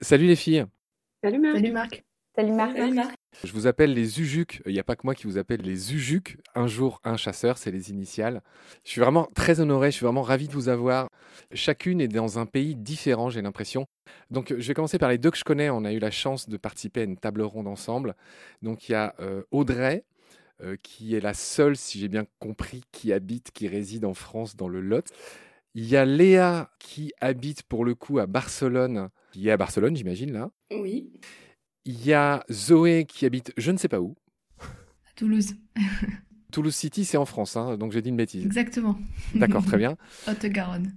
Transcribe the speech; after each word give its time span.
Salut 0.00 0.26
les 0.26 0.36
filles. 0.36 0.64
Salut 1.24 1.40
Marc. 1.40 1.56
Salut 1.56 1.72
Marc. 1.72 2.04
Salut 2.36 2.52
Marc. 2.52 2.76
Salut 2.76 2.94
Marc. 2.94 3.14
Je 3.42 3.52
vous 3.52 3.66
appelle 3.66 3.92
les 3.92 4.20
Ujuk. 4.20 4.62
Il 4.66 4.72
n'y 4.72 4.78
a 4.78 4.84
pas 4.84 4.94
que 4.94 5.02
moi 5.04 5.16
qui 5.16 5.24
vous 5.24 5.36
appelle 5.36 5.62
les 5.62 5.94
Ujuk. 5.94 6.38
Un 6.54 6.68
jour, 6.68 7.00
un 7.02 7.16
chasseur, 7.16 7.58
c'est 7.58 7.72
les 7.72 7.90
initiales. 7.90 8.40
Je 8.84 8.90
suis 8.90 9.00
vraiment 9.00 9.28
très 9.34 9.58
honoré, 9.58 9.90
je 9.90 9.96
suis 9.96 10.04
vraiment 10.04 10.22
ravi 10.22 10.46
de 10.46 10.52
vous 10.52 10.68
avoir. 10.68 11.08
Chacune 11.52 12.00
est 12.00 12.08
dans 12.08 12.38
un 12.38 12.46
pays 12.46 12.76
différent, 12.76 13.30
j'ai 13.30 13.42
l'impression. 13.42 13.86
Donc, 14.30 14.54
je 14.56 14.68
vais 14.68 14.74
commencer 14.74 14.98
par 14.98 15.08
les 15.08 15.18
deux 15.18 15.32
que 15.32 15.38
je 15.38 15.44
connais. 15.44 15.70
On 15.70 15.84
a 15.84 15.92
eu 15.92 15.98
la 15.98 16.12
chance 16.12 16.48
de 16.48 16.56
participer 16.56 17.00
à 17.00 17.04
une 17.04 17.16
table 17.16 17.42
ronde 17.42 17.66
ensemble. 17.66 18.14
Donc, 18.62 18.88
il 18.88 18.92
y 18.92 18.94
a 18.94 19.14
euh, 19.18 19.42
Audrey, 19.50 20.04
euh, 20.62 20.76
qui 20.82 21.16
est 21.16 21.20
la 21.20 21.34
seule, 21.34 21.76
si 21.76 21.98
j'ai 21.98 22.08
bien 22.08 22.26
compris, 22.38 22.82
qui 22.92 23.12
habite, 23.12 23.50
qui 23.50 23.66
réside 23.66 24.04
en 24.04 24.14
France, 24.14 24.56
dans 24.56 24.68
le 24.68 24.80
Lot. 24.80 25.10
Il 25.78 25.84
y 25.84 25.94
a 25.94 26.06
Léa, 26.06 26.70
qui 26.78 27.12
habite 27.20 27.62
pour 27.62 27.84
le 27.84 27.94
coup 27.94 28.18
à 28.18 28.26
Barcelone, 28.26 29.10
qui 29.32 29.48
est 29.48 29.50
à 29.50 29.58
Barcelone, 29.58 29.94
j'imagine, 29.94 30.32
là. 30.32 30.50
Oui. 30.70 31.12
Il 31.84 32.02
y 32.02 32.14
a 32.14 32.42
Zoé 32.50 33.04
qui 33.04 33.26
habite 33.26 33.52
je 33.58 33.70
ne 33.72 33.76
sais 33.76 33.86
pas 33.86 34.00
où. 34.00 34.16
À 34.58 35.12
Toulouse. 35.16 35.52
Toulouse 36.50 36.74
City, 36.74 37.04
c'est 37.04 37.18
en 37.18 37.26
France, 37.26 37.58
hein, 37.58 37.76
donc 37.76 37.92
j'ai 37.92 38.00
dit 38.00 38.08
une 38.08 38.16
bêtise. 38.16 38.46
Exactement. 38.46 38.98
D'accord, 39.34 39.62
très 39.66 39.76
bien. 39.76 39.98
Haute-Garonne. 40.26 40.96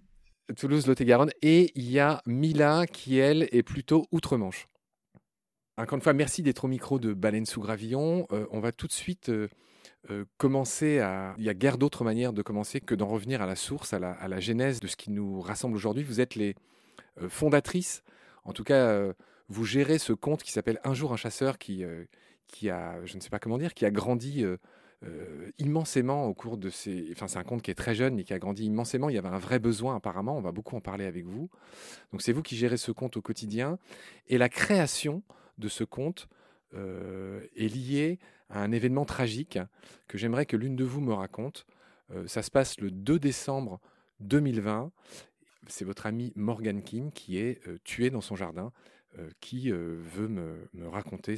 Toulouse, 0.58 0.88
Lot-et-Garonne. 0.88 1.32
Et 1.42 1.74
il 1.76 1.92
y 1.92 2.00
a 2.00 2.22
Mila 2.26 2.88
qui, 2.88 3.18
elle, 3.18 3.50
est 3.52 3.64
plutôt 3.64 4.06
outre-Manche. 4.14 4.70
Encore 5.76 5.98
une 5.98 6.02
fois, 6.02 6.14
merci 6.14 6.42
d'être 6.42 6.64
au 6.64 6.70
micro 6.70 7.00
de 7.00 7.14
Baleine 7.14 7.46
sous 7.46 7.60
Gravillon. 7.60 8.28
Euh, 8.32 8.46
on 8.52 8.62
va 8.62 8.72
tout 8.72 8.88
de 8.88 8.94
suite 8.94 9.28
euh, 9.28 9.50
euh, 10.12 10.26
commencer 10.38 11.00
à. 11.00 11.36
Il 11.38 11.44
y 11.44 11.50
a 11.50 11.54
guère 11.54 11.78
d'autre 11.78 12.04
manière 12.04 12.34
de 12.34 12.42
commencer 12.42 12.82
que 12.82 12.96
d'en 12.96 13.08
revenir 13.08 13.42
à 13.42 13.46
la 13.46 13.56
source, 13.56 13.94
à 13.94 14.00
la, 14.00 14.40
genèse 14.40 14.80
de 14.80 14.88
ce 14.88 14.96
qui 14.96 15.12
nous 15.12 15.42
rassemble 15.42 15.76
aujourd'hui. 15.76 16.04
Vous 16.04 16.20
êtes 16.20 16.36
les 16.36 16.56
euh, 17.22 17.30
fondatrices, 17.30 18.04
en 18.44 18.54
tout 18.54 18.64
cas, 18.64 18.88
euh, 18.88 19.14
vous 19.50 19.66
gérez 19.66 20.00
ce 20.00 20.14
conte 20.14 20.42
qui 20.42 20.52
s'appelle 20.52 20.80
Un 20.84 20.94
jour 20.94 21.14
un 21.14 21.18
chasseur 21.18 21.58
qui, 21.58 21.84
qui 22.48 22.70
a, 22.70 23.04
je 23.06 23.16
ne 23.16 23.22
sais 23.22 23.30
pas 23.30 23.40
comment 23.40 23.58
dire, 23.58 23.74
qui 23.74 23.86
a 23.86 23.92
grandi 23.92 24.46
immensément 25.58 26.26
au 26.26 26.34
cours 26.34 26.58
de 26.58 26.70
ces. 26.70 27.10
Enfin, 27.12 27.28
c'est 27.28 27.40
un 27.40 27.44
conte 27.44 27.62
qui 27.62 27.72
est 27.72 27.76
très 27.76 27.96
jeune, 27.96 28.16
mais 28.16 28.24
qui 28.24 28.34
a 28.34 28.40
grandi 28.40 28.66
immensément. 28.66 29.10
Il 29.10 29.16
y 29.16 29.18
avait 29.18 29.28
un 29.28 29.40
vrai 29.40 29.60
besoin, 29.60 29.96
apparemment. 29.96 30.38
On 30.38 30.42
va 30.42 30.52
beaucoup 30.52 30.76
en 30.76 30.82
parler 30.82 31.06
avec 31.06 31.26
vous. 31.26 31.50
Donc, 32.12 32.22
c'est 32.22 32.32
vous 32.32 32.44
qui 32.44 32.56
gérez 32.56 32.78
ce 32.78 32.92
conte 32.92 33.18
au 33.18 33.22
quotidien. 33.22 33.80
Et 34.28 34.38
la 34.38 34.50
création 34.50 35.24
de 35.58 35.68
ce 35.68 35.84
euh, 36.76 37.39
est 37.60 37.74
liée 37.74 38.20
à 38.50 38.62
un 38.62 38.72
événement 38.72 39.06
tragique 39.06 39.60
que 40.08 40.18
j'aimerais 40.18 40.46
que 40.46 40.58
l'une 40.58 40.76
de 40.76 40.84
vous 40.84 41.02
me 41.02 41.14
raconte. 41.14 41.66
Euh, 42.12 42.26
ça 42.28 42.42
se 42.42 42.50
passe 42.50 42.80
le 42.80 42.92
2 42.92 43.20
décembre 43.20 43.80
2020. 44.22 44.92
C'est 45.68 45.86
votre 45.86 46.06
ami 46.06 46.34
Morgan 46.36 46.82
Kim 46.82 47.12
qui 47.12 47.38
est 47.38 47.66
euh, 47.68 47.78
tué 47.84 48.10
dans 48.10 48.22
son 48.22 48.36
jardin, 48.36 48.72
euh, 49.18 49.30
qui 49.40 49.72
euh, 49.72 49.96
veut 50.00 50.28
me, 50.28 50.68
raconter 50.88 51.36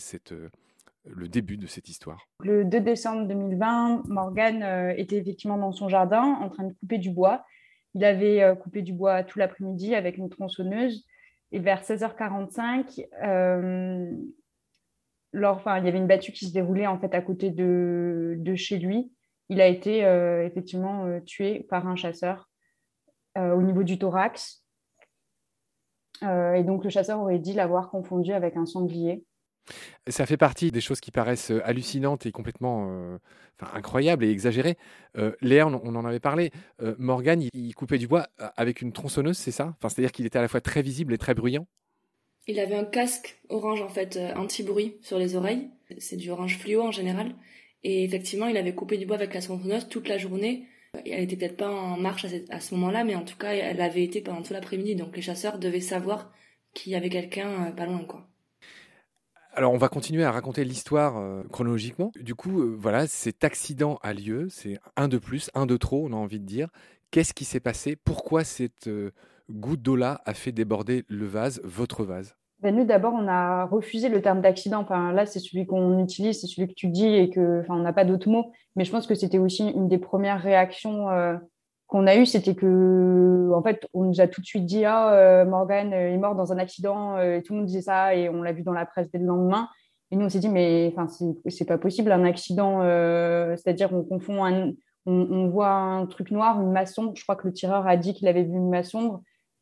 le 1.06 1.28
début 1.28 1.58
de 1.58 1.68
cette 1.68 1.90
histoire. 1.90 2.28
Le 2.42 2.64
2 2.64 2.80
décembre 2.80 3.28
2020, 3.28 4.04
Morgan 4.08 4.94
était 4.98 5.18
effectivement 5.18 5.58
dans 5.58 5.72
son 5.72 5.90
jardin 5.90 6.22
en 6.22 6.50
train 6.50 6.64
de 6.64 6.74
couper 6.74 7.00
du 7.00 7.10
bois. 7.10 7.44
Il 7.96 8.06
avait 8.06 8.56
coupé 8.62 8.84
du 8.84 8.94
bois 8.94 9.24
tout 9.24 9.40
l'après-midi 9.40 9.96
avec 9.96 10.18
une 10.18 10.30
tronçonneuse. 10.30 11.06
Et 11.52 11.60
vers 11.60 11.82
16h45, 11.82 13.06
euh, 13.24 14.12
enfin, 15.44 15.78
il 15.80 15.86
y 15.86 15.88
avait 15.88 15.98
une 15.98 16.08
battue 16.08 16.32
qui 16.32 16.48
se 16.48 16.54
déroulait 16.54 16.88
en 16.88 17.00
fait 17.00 17.14
à 17.14 17.22
côté 17.22 17.50
de, 17.50 18.36
de 18.38 18.56
chez 18.56 18.78
lui. 18.78 19.12
Il 19.50 19.62
a 19.62 19.68
été 19.68 20.06
euh, 20.06 20.46
effectivement 20.46 21.06
euh, 21.06 21.20
tué 21.20 21.66
par 21.70 21.88
un 21.88 21.96
chasseur 21.96 22.50
euh, 23.38 23.54
au 23.54 23.62
niveau 23.62 23.84
du 23.84 23.98
thorax. 23.98 24.64
Et 26.24 26.64
donc 26.64 26.84
le 26.84 26.92
chasseur 26.92 27.20
aurait 27.20 27.40
dit 27.40 27.54
l'avoir 27.54 27.90
confondu 27.90 28.32
avec 28.32 28.56
un 28.56 28.68
sanglier. 28.68 29.26
Ça 30.08 30.28
fait 30.28 30.38
partie 30.38 30.70
des 30.70 30.82
choses 30.82 31.00
qui 31.00 31.10
paraissent 31.10 31.52
hallucinantes 31.64 32.28
et 32.28 32.32
complètement 32.32 33.18
enfin, 33.60 33.72
incroyables 33.76 34.24
et 34.24 34.30
exagérées. 34.30 34.78
Euh, 35.18 35.34
Léa, 35.42 35.68
on, 35.68 35.96
en 35.96 36.06
avait 36.06 36.20
parlé. 36.20 36.52
Euh, 36.82 36.96
Morgan, 36.98 37.42
il, 37.42 37.50
il 37.54 37.74
coupait 37.76 37.98
du 37.98 38.08
bois 38.08 38.28
avec 38.56 38.82
une 38.82 38.92
tronçonneuse, 38.92 39.38
c'est 39.38 39.52
ça? 39.52 39.74
Enfin, 39.78 39.90
C'est-à-dire 39.90 40.12
qu'il 40.12 40.26
était 40.26 40.40
à 40.40 40.42
la 40.42 40.48
fois 40.48 40.62
très 40.62 40.82
visible 40.82 41.14
et 41.14 41.18
très 41.18 41.34
bruyant? 41.34 41.68
Il 42.48 42.60
avait 42.60 42.76
un 42.76 42.86
casque 42.86 43.40
orange 43.50 43.82
en 43.82 43.90
fait 43.90 44.18
euh, 44.18 44.34
anti-bruit 44.36 44.98
sur 45.02 45.18
les 45.18 45.36
oreilles. 45.36 45.70
C'est 46.00 46.18
du 46.18 46.32
orange 46.32 46.58
fluo 46.58 46.82
en 46.82 46.92
général. 46.92 47.36
Et 47.84 48.04
effectivement, 48.04 48.48
il 48.48 48.58
avait 48.58 48.74
coupé 48.74 48.98
du 48.98 49.06
bois 49.06 49.16
avec 49.16 49.34
la 49.34 49.42
tronçonneuse 49.42 49.88
toute 49.88 50.08
la 50.08 50.18
journée. 50.18 50.68
Elle 51.06 51.24
était 51.24 51.36
peut-être 51.36 51.58
pas 51.58 51.70
en 51.70 51.98
marche 51.98 52.26
à 52.50 52.60
ce, 52.60 52.76
moment-là, 52.76 53.04
mais 53.04 53.16
en 53.16 53.24
tout 53.24 53.38
cas, 53.38 53.54
elle 53.54 53.82
avait 53.82 54.04
été 54.04 54.22
pendant 54.22 54.42
tout 54.42 54.54
l'après-midi. 54.54 54.96
Donc 54.96 55.16
les 55.16 55.22
chasseurs 55.22 55.58
devaient 55.58 55.80
savoir 55.80 56.32
qu'il 56.74 56.92
y 56.92 56.96
avait 56.96 57.10
quelqu'un 57.10 57.68
euh, 57.68 57.72
pas 57.72 57.86
loin, 57.86 58.04
quoi. 58.06 58.28
Alors, 59.54 59.74
on 59.74 59.78
va 59.78 59.90
continuer 59.90 60.24
à 60.24 60.32
raconter 60.32 60.64
l'histoire 60.64 61.18
euh, 61.18 61.44
chronologiquement. 61.52 62.12
Du 62.16 62.36
coup, 62.36 62.76
voilà, 62.78 63.06
cet 63.06 63.44
accident 63.44 64.00
a 64.02 64.14
lieu. 64.14 64.48
C'est 64.50 64.78
un 64.96 65.10
de 65.10 65.18
plus, 65.18 65.52
un 65.54 65.66
de 65.66 65.76
trop, 65.76 66.06
on 66.06 66.14
a 66.14 66.16
envie 66.16 66.40
de 66.40 66.46
dire. 66.46 66.70
Qu'est-ce 67.12 67.34
qui 67.34 67.44
s'est 67.44 67.60
passé? 67.60 67.98
Pourquoi 67.98 68.46
cette 68.46 68.90
goutte 69.52 69.82
d'eau-là 69.82 70.22
a 70.26 70.34
fait 70.34 70.52
déborder 70.52 71.04
le 71.08 71.26
vase, 71.26 71.62
votre 71.64 72.04
vase 72.04 72.36
Ben, 72.60 72.76
nous, 72.76 72.86
d'abord, 72.86 73.14
on 73.14 73.28
a 73.28 73.66
refusé 73.66 74.10
le 74.10 74.22
terme 74.22 74.42
d'accident. 74.42 74.80
Enfin, 74.82 75.12
là, 75.14 75.26
c'est 75.26 75.40
celui 75.40 75.66
qu'on 75.66 76.00
utilise, 76.00 76.42
c'est 76.42 76.48
celui 76.48 76.68
que 76.68 76.74
tu 76.74 76.88
dis 76.88 77.08
et 77.08 77.30
que, 77.30 77.62
enfin, 77.62 77.76
on 77.76 77.84
n'a 77.84 77.94
pas 77.94 78.06
d'autres 78.06 78.30
mots. 78.30 78.52
Mais 78.76 78.86
je 78.86 78.92
pense 78.92 79.08
que 79.08 79.16
c'était 79.16 79.38
aussi 79.38 79.68
une 79.70 79.88
des 79.88 79.98
premières 79.98 80.42
réactions 80.42 81.10
euh, 81.10 81.36
qu'on 81.92 82.08
a 82.08 82.16
eues, 82.16 82.26
c'était 82.26 82.56
que, 82.56 83.52
en 83.54 83.62
fait, 83.62 83.86
on 83.94 84.06
nous 84.06 84.22
a 84.22 84.28
tout 84.28 84.40
de 84.40 84.46
suite 84.46 84.66
dit, 84.66 84.86
ah, 84.86 85.14
euh, 85.14 85.46
Morgan 85.46 85.92
euh, 85.92 86.14
est 86.14 86.18
mort 86.18 86.36
dans 86.36 86.54
un 86.54 86.58
accident. 86.58 87.18
euh, 87.18 87.42
tout 87.42 87.52
le 87.52 87.60
monde 87.60 87.68
disait 87.68 87.82
ça 87.82 88.16
et 88.16 88.30
on 88.30 88.42
l'a 88.42 88.54
vu 88.54 88.64
dans 88.64 88.72
la 88.72 88.86
presse 88.86 89.12
dès 89.12 89.20
le 89.20 89.26
lendemain. 89.26 89.68
Et 90.10 90.16
nous, 90.16 90.26
on 90.26 90.30
s'est 90.30 90.40
dit, 90.40 90.48
mais 90.48 90.94
enfin, 90.96 91.08
c'est 91.48 91.66
pas 91.66 91.78
possible, 91.78 92.12
un 92.14 92.24
accident. 92.24 92.82
C'est-à-dire, 93.58 93.94
on 93.94 94.04
confond 94.04 94.44
un, 94.46 94.72
on, 95.06 95.48
voit 95.50 95.70
un 95.70 96.06
truc 96.06 96.32
noir, 96.32 96.62
une 96.62 96.86
sombre. 96.86 97.14
Je 97.16 97.24
crois 97.24 97.36
que 97.36 97.48
le 97.48 97.54
tireur 97.54 97.88
a 97.88 97.98
dit 97.98 98.14
qu'il 98.14 98.28
avait 98.28 98.44
vu 98.44 98.56
une 98.56 98.84
sombre 98.84 99.22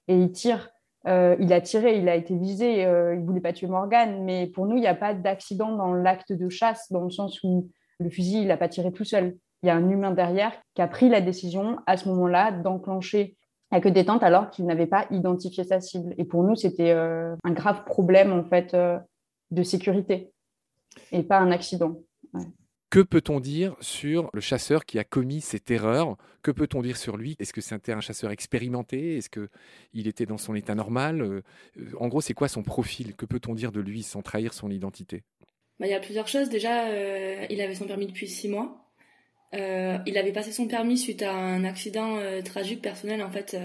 et 0.10 0.16
il 0.16 0.32
tire. 0.32 0.70
Euh, 1.08 1.38
il 1.40 1.54
a 1.54 1.62
tiré, 1.62 1.98
il 1.98 2.10
a 2.10 2.16
été 2.16 2.36
visé, 2.36 2.86
euh, 2.86 3.16
il 3.16 3.22
voulait 3.22 3.40
pas 3.40 3.54
tuer 3.54 3.68
Morgan, 3.68 4.22
mais 4.26 4.48
pour 4.48 4.66
nous, 4.66 4.76
il 4.76 4.82
n'y 4.82 4.88
a 4.88 4.96
pas 4.96 5.14
d'accident 5.14 5.74
dans 5.78 5.94
l'acte 5.94 6.34
de 6.34 6.50
chasse, 6.50 6.92
dans 6.92 7.04
le 7.04 7.10
sens 7.10 7.42
où 7.42 7.70
le 8.00 8.10
fusil, 8.10 8.42
il 8.42 8.48
n'a 8.48 8.58
pas 8.58 8.68
tiré 8.68 8.92
tout 8.92 9.06
seul. 9.06 9.38
Il 9.64 9.68
y 9.68 9.70
a 9.70 9.76
un 9.76 9.90
humain 9.90 10.12
derrière 10.12 10.52
qui 10.74 10.82
a 10.82 10.88
pris 10.88 11.08
la 11.08 11.22
décision 11.22 11.78
à 11.86 11.96
ce 11.96 12.10
moment-là 12.10 12.52
d'enclencher 12.52 13.38
la 13.72 13.80
queue 13.80 13.92
détente 13.92 14.24
alors 14.24 14.50
qu'il 14.50 14.66
n'avait 14.66 14.88
pas 14.88 15.06
identifié 15.12 15.64
sa 15.64 15.80
cible. 15.80 16.14
Et 16.18 16.26
pour 16.26 16.44
nous, 16.44 16.56
c'était 16.56 16.92
euh, 16.92 17.36
un 17.46 17.52
grave 17.52 17.86
problème 17.86 18.34
en 18.34 18.44
fait 18.44 18.76
de 19.52 19.64
sécurité 19.64 20.34
et 21.12 21.24
pas 21.24 21.40
un 21.40 21.52
accident. 21.52 21.96
Que 22.90 23.02
peut-on 23.02 23.40
dire 23.40 23.76
sur 23.82 24.32
le 24.34 24.42
chasseur 24.42 24.84
qui 24.84 24.98
a 24.98 25.04
commis 25.04 25.42
cette 25.42 25.70
erreur 25.70 26.18
Que 26.42 26.50
peut-on 26.50 26.82
dire 26.82 26.98
sur 26.98 27.18
lui? 27.18 27.36
Est-ce 27.40 27.54
que 27.54 27.62
c'était 27.62 27.92
un 27.92 28.02
chasseur 28.02 28.32
expérimenté? 28.32 29.18
Est-ce 29.18 29.30
qu'il 29.30 30.08
était 30.08 30.26
dans 30.26 30.40
son 30.40 30.56
état 30.56 30.74
normal? 30.74 31.22
Euh, 31.22 31.42
euh, 31.78 31.92
En 32.00 32.08
gros, 32.08 32.22
c'est 32.22 32.34
quoi 32.34 32.48
son 32.48 32.64
profil? 32.64 33.16
Que 33.16 33.28
peut-on 33.28 33.54
dire 33.54 33.72
de 33.72 33.80
lui 33.80 34.02
sans 34.02 34.24
trahir 34.24 34.56
son 34.56 34.72
identité? 34.72 35.22
Bah, 35.80 35.86
il 35.86 35.92
y 35.92 35.94
a 35.94 36.00
plusieurs 36.00 36.28
choses. 36.28 36.50
Déjà, 36.50 36.88
euh, 36.88 37.46
il 37.52 37.62
avait 37.62 37.76
son 37.76 37.86
permis 37.86 38.08
depuis 38.08 38.28
six 38.28 38.50
mois. 38.50 38.86
Il 39.54 40.18
avait 40.18 40.32
passé 40.32 40.52
son 40.52 40.68
permis 40.68 40.98
suite 40.98 41.22
à 41.22 41.32
un 41.34 41.64
accident 41.66 42.20
tragique 42.44 42.84
personnel 42.84 43.24
en 43.24 43.32
fait, 43.32 43.58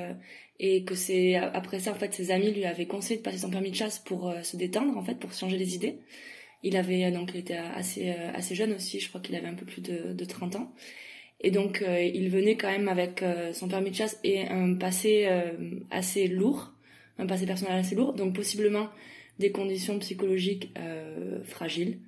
et 0.58 0.82
que 0.84 0.94
c'est 0.94 1.34
après 1.34 1.78
ça 1.78 1.90
en 1.90 1.94
fait 1.94 2.14
ses 2.14 2.30
amis 2.30 2.52
lui 2.52 2.64
avaient 2.64 2.86
conseillé 2.86 3.18
de 3.18 3.22
passer 3.22 3.36
son 3.36 3.50
permis 3.50 3.70
de 3.70 3.76
chasse 3.76 3.98
pour 3.98 4.32
se 4.42 4.56
détendre 4.56 4.96
en 4.96 5.04
fait, 5.04 5.16
pour 5.16 5.34
changer 5.34 5.58
les 5.58 5.74
idées. 5.74 5.98
Il 6.64 6.76
avait 6.76 7.04
euh, 7.04 7.10
donc 7.12 7.30
il 7.34 7.40
était 7.40 7.56
assez 7.56 8.10
euh, 8.10 8.32
assez 8.34 8.56
jeune 8.56 8.72
aussi, 8.72 8.98
je 8.98 9.08
crois 9.08 9.20
qu'il 9.20 9.36
avait 9.36 9.46
un 9.46 9.54
peu 9.54 9.66
plus 9.66 9.82
de, 9.82 10.12
de 10.12 10.24
30 10.24 10.56
ans. 10.56 10.74
Et 11.40 11.50
donc 11.50 11.82
euh, 11.82 12.00
il 12.02 12.30
venait 12.30 12.56
quand 12.56 12.70
même 12.70 12.88
avec 12.88 13.22
euh, 13.22 13.52
son 13.52 13.68
permis 13.68 13.90
de 13.90 13.96
chasse 13.96 14.18
et 14.24 14.48
un 14.48 14.74
passé 14.74 15.26
euh, 15.28 15.52
assez 15.90 16.26
lourd, 16.26 16.72
un 17.18 17.26
passé 17.26 17.46
personnel 17.46 17.78
assez 17.78 17.94
lourd, 17.94 18.14
donc 18.14 18.34
possiblement 18.34 18.88
des 19.38 19.52
conditions 19.52 19.98
psychologiques 19.98 20.72
euh, 20.78 21.44
fragiles. 21.44 22.00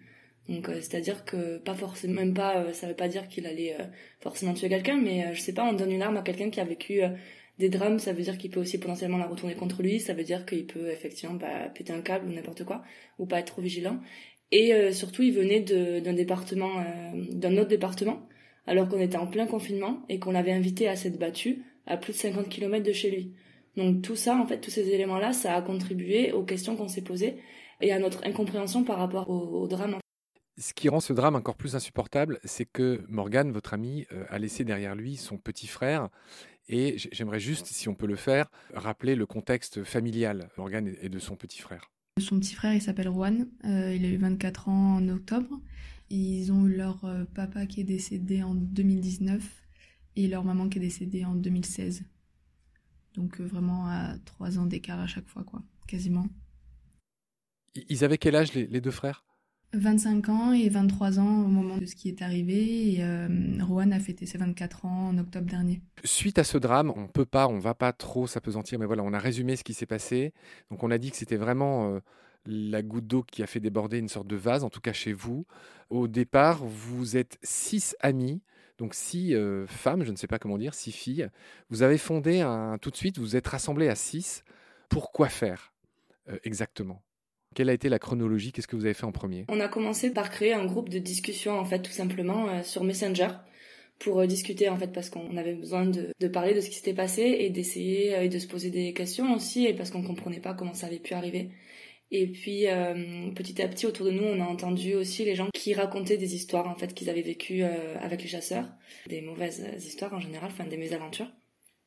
Donc, 0.49 0.69
c'est-à-dire 0.69 1.25
que 1.25 1.59
pas 1.59 1.75
forcément, 1.75 2.15
même 2.15 2.33
pas, 2.33 2.73
ça 2.73 2.87
veut 2.87 2.95
pas 2.95 3.09
dire 3.09 3.27
qu'il 3.27 3.49
allait 3.49 3.77
forcément 4.21 4.55
tuer 4.55 4.69
quelqu'un, 4.69 4.97
mais 4.97 5.35
je 5.35 5.41
sais 5.41 5.53
pas, 5.53 5.65
on 5.65 5.73
donne 5.73 5.91
une 5.91 6.03
arme 6.03 6.17
à 6.19 6.23
quelqu'un 6.23 6.51
qui 6.51 6.61
a 6.61 6.65
vécu 6.65 7.01
des 7.59 7.69
drames, 7.69 7.99
ça 7.99 8.13
veut 8.13 8.23
dire 8.23 8.37
qu'il 8.39 8.51
peut 8.51 8.61
aussi 8.61 8.79
potentiellement 8.79 9.19
la 9.19 9.27
retourner 9.27 9.55
contre 9.55 9.83
lui, 9.83 9.99
ça 9.99 10.15
veut 10.15 10.25
dire 10.25 10.45
qu'il 10.45 10.67
peut 10.67 10.91
effectivement 10.91 11.35
bah, 11.35 11.69
péter 11.75 11.93
un 11.93 12.03
câble 12.03 12.29
ou 12.29 12.33
n'importe 12.33 12.65
quoi, 12.65 12.85
ou 13.19 13.27
pas 13.27 13.41
être 13.41 13.53
trop 13.53 13.63
vigilant. 13.63 13.99
Et 14.53 14.75
euh, 14.75 14.93
surtout, 14.93 15.23
il 15.23 15.33
venait 15.33 15.61
d'un 15.61 16.13
département, 16.13 16.71
euh, 16.79 17.25
d'un 17.33 17.57
autre 17.57 17.69
département, 17.69 18.29
alors 18.67 18.89
qu'on 18.89 19.01
était 19.01 19.17
en 19.17 19.27
plein 19.27 19.47
confinement 19.47 20.05
et 20.09 20.19
qu'on 20.19 20.33
l'avait 20.33 20.53
invité 20.53 20.89
à 20.89 20.97
cette 20.97 21.19
battue 21.19 21.65
à 21.87 21.97
plus 21.97 22.13
de 22.13 22.19
50 22.19 22.49
km 22.49 22.85
de 22.85 22.93
chez 22.93 23.11
lui. 23.11 23.33
Donc 23.77 24.03
tout 24.03 24.17
ça, 24.17 24.37
en 24.37 24.47
fait, 24.47 24.61
tous 24.61 24.71
ces 24.71 24.89
éléments-là, 24.91 25.33
ça 25.33 25.55
a 25.55 25.63
contribué 25.63 26.33
aux 26.33 26.45
questions 26.45 26.77
qu'on 26.77 26.89
s'est 26.89 27.03
posées 27.03 27.37
et 27.81 27.93
à 27.93 27.99
notre 27.99 28.25
incompréhension 28.27 28.85
par 28.85 28.99
rapport 28.99 29.29
au, 29.29 29.63
au 29.63 29.67
drame. 29.69 29.99
Ce 30.59 30.73
qui 30.73 30.89
rend 30.89 31.01
ce 31.01 31.13
drame 31.13 31.37
encore 31.37 31.57
plus 31.57 31.77
insupportable, 31.77 32.41
c'est 32.45 32.65
que 32.65 33.05
Morgane, 33.09 33.53
votre 33.53 33.75
ami, 33.75 34.07
euh, 34.13 34.25
a 34.31 34.39
laissé 34.39 34.65
derrière 34.65 34.95
lui 34.95 35.17
son 35.17 35.37
petit 35.37 35.67
frère. 35.67 36.09
Et 36.69 36.97
j'aimerais 37.13 37.41
juste, 37.41 37.67
si 37.67 37.89
on 37.89 37.95
peut 37.95 38.07
le 38.07 38.17
faire, 38.17 38.51
rappeler 38.73 39.15
le 39.15 39.27
contexte 39.27 39.85
familial, 39.85 40.49
Morgane 40.57 40.97
et 41.01 41.09
de 41.09 41.19
son 41.19 41.37
petit 41.37 41.61
frère. 41.61 41.91
Son 42.19 42.41
petit 42.41 42.55
frère, 42.55 42.73
il 42.73 42.81
s'appelle 42.81 43.09
Juan. 43.09 43.47
Euh, 43.67 43.95
il 43.95 44.03
a 44.07 44.09
eu 44.09 44.17
24 44.17 44.71
ans 44.71 44.97
en 44.97 45.09
octobre. 45.11 45.61
Ils 46.09 46.51
ont 46.51 46.67
eu 46.67 46.75
leur 46.75 47.05
euh, 47.05 47.25
papa 47.35 47.67
qui 47.67 47.83
est 47.83 47.85
décédé 47.85 48.43
en 48.43 48.55
2019 48.55 49.43
et 50.17 50.27
leur 50.27 50.43
maman 50.43 50.71
qui 50.71 50.79
est 50.79 50.81
décédée 50.81 51.27
en 51.27 51.35
2016. 51.35 52.05
Donc 53.15 53.39
vraiment 53.41 53.87
à 53.87 54.17
trois 54.25 54.59
ans 54.59 54.65
d'écart 54.65 54.99
à 54.99 55.07
chaque 55.07 55.29
fois, 55.29 55.45
quoi, 55.45 55.63
quasiment. 55.87 56.27
Ils 57.75 58.03
avaient 58.03 58.17
quel 58.17 58.35
âge 58.35 58.55
les 58.55 58.81
deux 58.81 58.91
frères? 58.91 59.27
25 59.73 60.29
ans 60.29 60.53
et 60.53 60.69
23 60.69 61.19
ans 61.19 61.45
au 61.45 61.49
moment 61.49 61.77
de 61.77 61.87
ce 61.87 61.95
qui 61.95 62.09
est 62.09 62.23
arrivé. 62.23 62.95
Et 62.95 62.97
euh, 63.01 63.29
a 63.93 64.01
fêté 64.01 64.27
ses 64.27 64.39
24 64.39 64.85
ans 64.87 65.09
en 65.09 65.19
octobre 65.19 65.47
dernier. 65.47 65.81
Suite 66.05 66.39
à 66.39 66.45
ce 66.45 66.59
drame, 66.59 66.93
on 66.97 67.07
peut 67.07 67.27
pas, 67.27 67.49
on 67.49 67.59
va 67.59 67.75
pas 67.75 67.93
trop 67.93 68.27
s'apesantir, 68.27 68.79
mais 68.79 68.87
voilà, 68.87 69.03
on 69.03 69.13
a 69.13 69.19
résumé 69.19 69.57
ce 69.57 69.65
qui 69.65 69.75
s'est 69.75 69.87
passé. 69.87 70.33
Donc 70.71 70.83
on 70.83 70.91
a 70.91 70.99
dit 70.99 71.11
que 71.11 71.17
c'était 71.17 71.37
vraiment 71.37 71.95
euh, 71.95 72.01
la 72.47 72.83
goutte 72.83 73.07
d'eau 73.07 73.23
qui 73.23 73.43
a 73.43 73.47
fait 73.47 73.61
déborder 73.61 73.99
une 73.99 74.09
sorte 74.09 74.27
de 74.27 74.37
vase, 74.37 74.65
en 74.65 74.71
tout 74.71 74.81
cas 74.81 74.93
chez 74.93 75.13
vous. 75.13 75.47
Au 75.91 76.09
départ, 76.09 76.65
vous 76.65 77.17
êtes 77.17 77.39
six 77.43 77.97
amis. 78.01 78.43
Donc 78.79 78.95
six 78.95 79.35
euh, 79.35 79.67
femmes, 79.67 80.05
je 80.05 80.11
ne 80.11 80.17
sais 80.17 80.27
pas 80.27 80.39
comment 80.39 80.59
dire, 80.59 80.75
six 80.75 80.93
filles. 80.93 81.29
Vous 81.71 81.83
avez 81.83 81.99
fondé 81.99 82.41
un, 82.41 82.79
tout 82.79 82.91
de 82.91 82.97
suite, 82.97 83.19
vous 83.19 83.37
êtes 83.37 83.47
rassemblés 83.47 83.89
à 83.89 83.95
six. 83.95 84.43
Pour 84.89 85.13
quoi 85.13 85.29
faire 85.29 85.73
exactement? 86.43 87.06
Quelle 87.57 87.71
a 87.71 87.73
été 87.73 87.89
la 87.89 87.99
chronologie? 87.99 88.53
Qu'est-ce 88.53 88.69
que 88.69 88.77
vous 88.77 88.85
avez 88.85 88.93
fait 88.93 89.07
en 89.07 89.13
premier? 89.13 89.47
On 89.49 89.61
a 89.61 89.69
commencé 89.69 90.11
par 90.11 90.31
créer 90.31 90.53
un 90.53 90.67
groupe 90.67 90.91
de 90.91 90.99
discussion, 90.99 91.59
en 91.59 91.65
fait, 91.65 91.81
tout 91.81 91.91
simplement, 91.91 92.51
euh, 92.51 92.63
sur 92.63 92.85
Messenger 92.85 93.29
pour 93.99 94.21
euh, 94.21 94.27
discuter 94.27 94.69
en 94.69 94.77
fait 94.77 94.93
parce 94.93 95.09
qu'on 95.09 95.39
avait 95.39 95.55
besoin 95.55 95.87
de, 95.87 96.29
parler 96.29 96.53
de 96.53 96.61
ce 96.61 96.69
qui 96.69 96.75
s'était 96.75 96.93
passé 96.93 97.23
et 97.23 97.49
d'essayer 97.49 98.15
euh, 98.15 98.29
de 98.29 98.39
se 98.39 98.47
poser 98.47 98.69
des 98.69 98.93
questions 98.93 99.35
aussi 99.35 99.65
et 99.65 99.73
parce 99.73 99.91
qu'on 99.91 100.03
comprenait 100.03 100.39
pas 100.39 100.53
comment 100.53 100.75
ça 100.75 100.87
avait 100.87 100.99
pu 100.99 101.15
arriver. 101.15 101.49
Et 102.11 102.27
puis 102.29 102.67
petit 103.35 103.61
à 103.61 103.67
petit 103.67 103.85
autour 103.85 104.07
de 104.07 104.13
nous, 104.13 104.23
on 104.23 104.41
a 104.41 104.45
entendu 104.45 104.95
aussi 104.95 105.25
les 105.25 105.35
gens 105.35 105.49
qui 105.53 105.75
racontaient 105.75 106.19
des 106.19 106.37
histoires 106.37 106.69
en 106.69 106.77
fait 106.77 106.95
qu'ils 106.95 107.11
avaient 107.11 107.21
vécues 107.21 107.65
avec 107.65 108.23
les 108.23 108.29
chasseurs, 108.29 108.69
des 109.09 109.23
mauvaises 109.23 109.67
histoires 109.79 110.15
en 110.15 110.21
général, 110.21 110.51
enfin 110.53 110.67
des 110.67 110.77
mésaventures. 110.77 111.27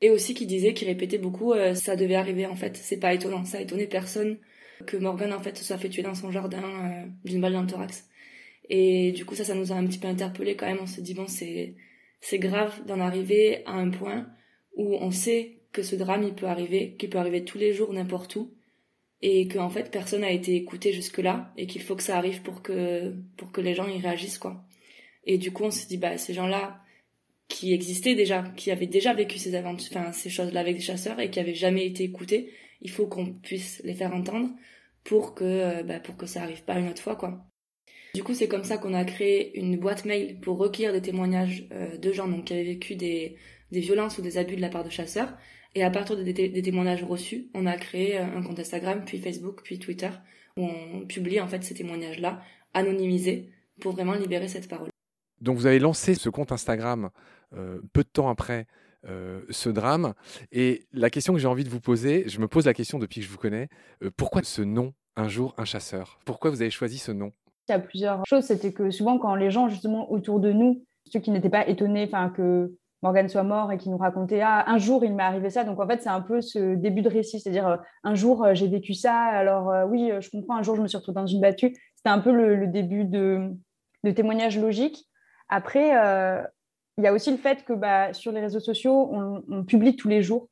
Et 0.01 0.09
aussi 0.09 0.33
qui 0.33 0.45
disaient, 0.45 0.73
qui 0.73 0.83
répétaient 0.83 1.19
beaucoup, 1.19 1.53
ça 1.73 1.95
devait 1.95 2.15
arriver 2.15 2.47
en 2.47 2.55
fait. 2.57 2.75
C'est 2.75 2.99
pas 2.99 3.13
étonnant, 3.13 3.45
ça 3.45 3.59
a 3.59 3.61
étonné 3.61 3.87
personne 3.87 4.39
que 4.85 4.97
Morgan 4.97 5.33
en 5.33 5.39
fait 5.39 5.57
se 5.57 5.63
soit 5.63 5.77
fait 5.77 5.89
tuer 5.89 6.03
dans 6.03 6.15
son 6.15 6.31
jardin 6.31 6.63
euh, 6.63 7.05
d'une 7.25 7.41
balle 7.41 7.53
dans 7.53 7.61
le 7.61 7.67
thorax. 7.67 8.07
Et 8.69 9.11
du 9.11 9.25
coup 9.25 9.35
ça 9.35 9.43
ça 9.43 9.55
nous 9.55 9.71
a 9.71 9.75
un 9.75 9.85
petit 9.85 9.99
peu 9.99 10.07
interpellé 10.07 10.55
quand 10.55 10.67
même. 10.67 10.79
On 10.81 10.87
s'est 10.87 11.01
dit 11.01 11.13
bon 11.13 11.27
c'est 11.27 11.75
c'est 12.21 12.39
grave 12.39 12.85
d'en 12.85 12.99
arriver 12.99 13.63
à 13.65 13.73
un 13.73 13.89
point 13.89 14.27
où 14.75 14.95
on 14.95 15.11
sait 15.11 15.57
que 15.71 15.83
ce 15.83 15.95
drame 15.95 16.23
il 16.23 16.33
peut 16.33 16.47
arriver, 16.47 16.95
qu'il 16.97 17.09
peut 17.09 17.17
arriver 17.17 17.43
tous 17.43 17.57
les 17.57 17.73
jours 17.73 17.93
n'importe 17.93 18.35
où 18.35 18.53
et 19.21 19.47
que 19.47 19.59
en 19.59 19.69
fait 19.69 19.91
personne 19.91 20.21
n'a 20.21 20.31
été 20.31 20.55
écouté 20.55 20.93
jusque 20.93 21.17
là 21.17 21.53
et 21.57 21.67
qu'il 21.67 21.81
faut 21.81 21.95
que 21.95 22.03
ça 22.03 22.17
arrive 22.17 22.41
pour 22.41 22.61
que 22.61 23.13
pour 23.37 23.51
que 23.51 23.61
les 23.61 23.73
gens 23.73 23.87
y 23.87 23.99
réagissent 23.99 24.37
quoi. 24.37 24.63
Et 25.25 25.37
du 25.37 25.51
coup 25.51 25.63
on 25.63 25.71
s'est 25.71 25.87
dit 25.87 25.97
bah 25.97 26.17
ces 26.17 26.33
gens 26.33 26.47
là 26.47 26.81
qui 27.49 27.73
existaient 27.73 28.15
déjà, 28.15 28.43
qui 28.55 28.71
avaient 28.71 28.87
déjà 28.87 29.13
vécu 29.13 29.37
ces 29.37 29.55
aventures, 29.55 29.97
enfin 29.97 30.11
ces 30.13 30.29
choses-là 30.29 30.61
avec 30.61 30.75
des 30.75 30.81
chasseurs 30.81 31.19
et 31.19 31.29
qui 31.29 31.39
avaient 31.39 31.55
jamais 31.55 31.85
été 31.85 32.03
écoutés, 32.03 32.53
il 32.81 32.89
faut 32.89 33.07
qu'on 33.07 33.33
puisse 33.33 33.81
les 33.83 33.93
faire 33.93 34.13
entendre 34.13 34.49
pour 35.03 35.35
que 35.35 35.43
euh, 35.43 35.83
bah, 35.83 35.99
pour 35.99 36.17
que 36.17 36.25
ça 36.25 36.43
arrive 36.43 36.63
pas 36.63 36.77
une 36.77 36.89
autre 36.89 37.01
fois 37.01 37.15
quoi. 37.15 37.45
Du 38.15 38.23
coup, 38.23 38.33
c'est 38.33 38.47
comme 38.47 38.63
ça 38.63 38.79
qu'on 38.79 38.95
a 38.95 39.05
créé 39.05 39.57
une 39.59 39.77
boîte 39.77 40.03
mail 40.03 40.39
pour 40.39 40.57
recueillir 40.57 40.93
des 40.93 41.01
témoignages 41.01 41.67
euh, 41.71 41.95
de 41.95 42.11
gens 42.11 42.27
donc, 42.27 42.45
qui 42.45 42.53
avaient 42.53 42.63
vécu 42.63 42.95
des, 42.95 43.37
des 43.71 43.81
violences 43.81 44.17
ou 44.17 44.23
des 44.23 44.39
abus 44.39 44.55
de 44.55 44.61
la 44.61 44.69
part 44.69 44.83
de 44.83 44.89
chasseurs. 44.89 45.37
Et 45.75 45.83
à 45.83 45.91
partir 45.91 46.17
des, 46.17 46.33
témoignages 46.33 47.03
reçus, 47.03 47.51
on 47.53 47.67
a 47.67 47.77
créé 47.77 48.17
euh, 48.17 48.23
un 48.23 48.41
compte 48.41 48.57
Instagram, 48.57 49.03
puis 49.05 49.19
Facebook, 49.19 49.61
puis 49.63 49.77
Twitter, 49.77 50.09
où 50.57 50.65
on 50.65 51.05
publie 51.05 51.39
en 51.39 51.47
fait 51.47 51.63
ces 51.63 51.75
témoignages-là, 51.75 52.41
anonymisés, 52.73 53.51
pour 53.79 53.91
vraiment 53.91 54.13
libérer 54.13 54.47
cette 54.47 54.67
parole. 54.67 54.89
Donc 55.39 55.57
vous 55.57 55.67
avez 55.67 55.77
lancé 55.77 56.15
ce 56.15 56.29
compte 56.29 56.51
Instagram 56.51 57.11
peu 57.51 58.03
de 58.03 58.09
temps 58.09 58.29
après 58.29 58.67
euh, 59.07 59.41
ce 59.49 59.69
drame. 59.69 60.13
Et 60.51 60.85
la 60.91 61.09
question 61.09 61.31
que 61.31 61.39
j'ai 61.39 61.47
envie 61.47 61.63
de 61.63 61.69
vous 61.69 61.79
poser, 61.79 62.27
je 62.27 62.41
me 62.41 62.49
pose 62.49 62.65
la 62.65 62.73
question 62.73 62.99
depuis 62.99 63.21
que 63.21 63.27
je 63.27 63.31
vous 63.31 63.37
connais, 63.37 63.69
euh, 64.03 64.11
pourquoi 64.15 64.43
ce 64.43 64.61
nom, 64.61 64.93
un 65.15 65.29
jour 65.29 65.53
un 65.57 65.63
chasseur? 65.63 66.19
Pourquoi 66.25 66.49
vous 66.49 66.61
avez 66.61 66.69
choisi 66.69 66.97
ce 66.97 67.13
nom? 67.13 67.31
Il 67.69 67.71
y 67.71 67.75
a 67.75 67.79
plusieurs 67.79 68.25
choses. 68.27 68.43
C'était 68.43 68.73
que 68.73 68.91
souvent, 68.91 69.17
quand 69.17 69.35
les 69.35 69.51
gens, 69.51 69.69
justement, 69.69 70.11
autour 70.11 70.41
de 70.41 70.51
nous, 70.51 70.83
ceux 71.05 71.21
qui 71.21 71.31
n'étaient 71.31 71.49
pas 71.49 71.65
étonnés 71.67 72.09
que 72.35 72.73
Morgane 73.01 73.29
soit 73.29 73.43
mort 73.43 73.71
et 73.71 73.77
qui 73.77 73.89
nous 73.89 73.97
racontait 73.97 74.41
ah, 74.41 74.65
un 74.67 74.77
jour 74.77 75.05
il 75.05 75.15
m'est 75.15 75.23
arrivé 75.23 75.49
ça. 75.49 75.63
Donc 75.63 75.79
en 75.79 75.87
fait, 75.87 76.01
c'est 76.01 76.09
un 76.09 76.19
peu 76.19 76.41
ce 76.41 76.75
début 76.75 77.01
de 77.01 77.07
récit, 77.07 77.39
c'est-à-dire 77.39 77.67
euh, 77.67 77.77
un 78.03 78.15
jour 78.15 78.45
j'ai 78.53 78.67
vécu 78.67 78.93
ça, 78.93 79.15
alors 79.15 79.89
oui, 79.89 80.11
je 80.19 80.29
comprends, 80.29 80.57
un 80.57 80.63
jour 80.63 80.75
je 80.75 80.81
me 80.81 80.87
suis 80.87 80.97
retrouvée 80.97 81.15
dans 81.15 81.25
une 81.25 81.39
battue. 81.39 81.73
C'était 81.95 82.09
un 82.09 82.19
peu 82.19 82.33
le, 82.33 82.67
début 82.67 83.05
de, 83.05 83.49
de 84.03 84.11
témoignage 84.11 84.59
logique. 84.59 85.05
Après, 85.47 85.93
il 86.99 87.03
y 87.03 87.07
a 87.07 87.13
aussi 87.13 87.31
le 87.31 87.37
fait 87.37 87.63
que 87.63 87.71
bah, 87.71 88.13
sur 88.13 88.33
les 88.33 88.41
réseaux 88.41 88.59
sociaux, 88.59 89.09
on, 89.49 89.63
publie 89.63 89.95
tous 89.95 90.09
les 90.09 90.21
jours 90.21 90.49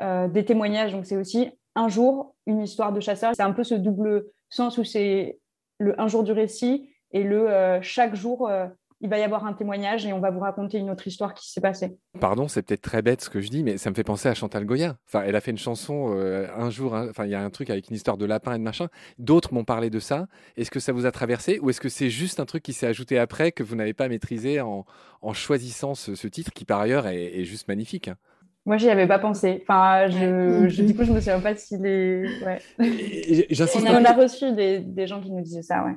euh, 0.00 0.26
des 0.26 0.42
témoignages. 0.42 0.92
Donc, 0.92 1.04
c'est 1.04 1.18
aussi 1.18 1.50
un 1.74 1.88
jour, 1.88 2.34
une 2.46 2.62
histoire 2.62 2.94
de 2.94 3.00
chasseur. 3.00 3.32
C'est 3.36 3.42
un 3.42 3.52
peu 3.52 3.62
ce 3.62 3.74
double 3.74 4.24
sens 4.48 4.78
où 4.78 4.84
c'est 4.84 5.38
le 5.78 6.00
un 6.00 6.08
jour 6.08 6.24
du 6.24 6.32
récit 6.32 6.88
et 7.10 7.22
le 7.22 7.50
euh, 7.50 7.82
chaque 7.82 8.14
jour, 8.14 8.48
euh, 8.48 8.66
il 9.02 9.10
va 9.10 9.18
y 9.18 9.22
avoir 9.22 9.44
un 9.44 9.52
témoignage 9.52 10.06
et 10.06 10.12
on 10.12 10.20
va 10.20 10.30
vous 10.30 10.38
raconter 10.38 10.78
une 10.78 10.88
autre 10.88 11.06
histoire 11.06 11.34
qui 11.34 11.50
s'est 11.50 11.60
passée. 11.60 11.96
Pardon, 12.20 12.46
c'est 12.46 12.62
peut-être 12.62 12.82
très 12.82 13.02
bête 13.02 13.20
ce 13.20 13.28
que 13.28 13.40
je 13.40 13.48
dis, 13.48 13.64
mais 13.64 13.76
ça 13.76 13.90
me 13.90 13.94
fait 13.94 14.04
penser 14.04 14.28
à 14.28 14.34
Chantal 14.34 14.64
Goya. 14.64 14.96
Enfin, 15.08 15.24
elle 15.26 15.34
a 15.34 15.40
fait 15.40 15.50
une 15.50 15.58
chanson 15.58 16.16
un 16.56 16.70
jour, 16.70 16.94
hein, 16.94 17.08
enfin, 17.10 17.24
il 17.24 17.32
y 17.32 17.34
a 17.34 17.42
un 17.42 17.50
truc 17.50 17.68
avec 17.68 17.90
une 17.90 17.96
histoire 17.96 18.16
de 18.16 18.24
lapin 18.24 18.54
et 18.54 18.58
de 18.58 18.62
machin. 18.62 18.86
D'autres 19.18 19.52
m'ont 19.52 19.64
parlé 19.64 19.90
de 19.90 19.98
ça. 19.98 20.26
Est-ce 20.56 20.70
que 20.70 20.80
ça 20.80 20.92
vous 20.92 21.04
a 21.04 21.10
traversé 21.10 21.58
ou 21.60 21.70
est-ce 21.70 21.80
que 21.80 21.88
c'est 21.88 22.10
juste 22.10 22.38
un 22.38 22.46
truc 22.46 22.62
qui 22.62 22.72
s'est 22.72 22.86
ajouté 22.86 23.18
après 23.18 23.50
que 23.50 23.64
vous 23.64 23.74
n'avez 23.74 23.92
pas 23.92 24.08
maîtrisé 24.08 24.60
en, 24.60 24.86
en 25.20 25.32
choisissant 25.32 25.94
ce, 25.94 26.26
titre 26.28 26.52
qui 26.52 26.64
par 26.64 26.80
ailleurs 26.80 27.08
est, 27.08 27.44
juste 27.44 27.68
magnifique 27.68 28.08
hein? 28.08 28.16
Moi, 28.64 28.76
j'y 28.76 28.88
avais 28.88 29.08
pas 29.08 29.18
pensé. 29.18 29.58
Enfin, 29.62 30.08
je, 30.08 30.82
du 30.82 30.94
coup, 30.94 31.02
je 31.02 31.10
me 31.10 31.18
souviens 31.18 31.40
pas 31.40 31.56
s'il 31.56 31.84
est. 31.84 32.22
Ouais. 32.44 32.60
On, 32.78 33.86
a, 33.86 34.00
on 34.00 34.04
a 34.04 34.12
reçu 34.12 34.52
des, 34.52 34.78
des, 34.78 35.08
gens 35.08 35.20
qui 35.20 35.32
nous 35.32 35.40
disaient 35.40 35.62
ça, 35.62 35.84
ouais. 35.84 35.96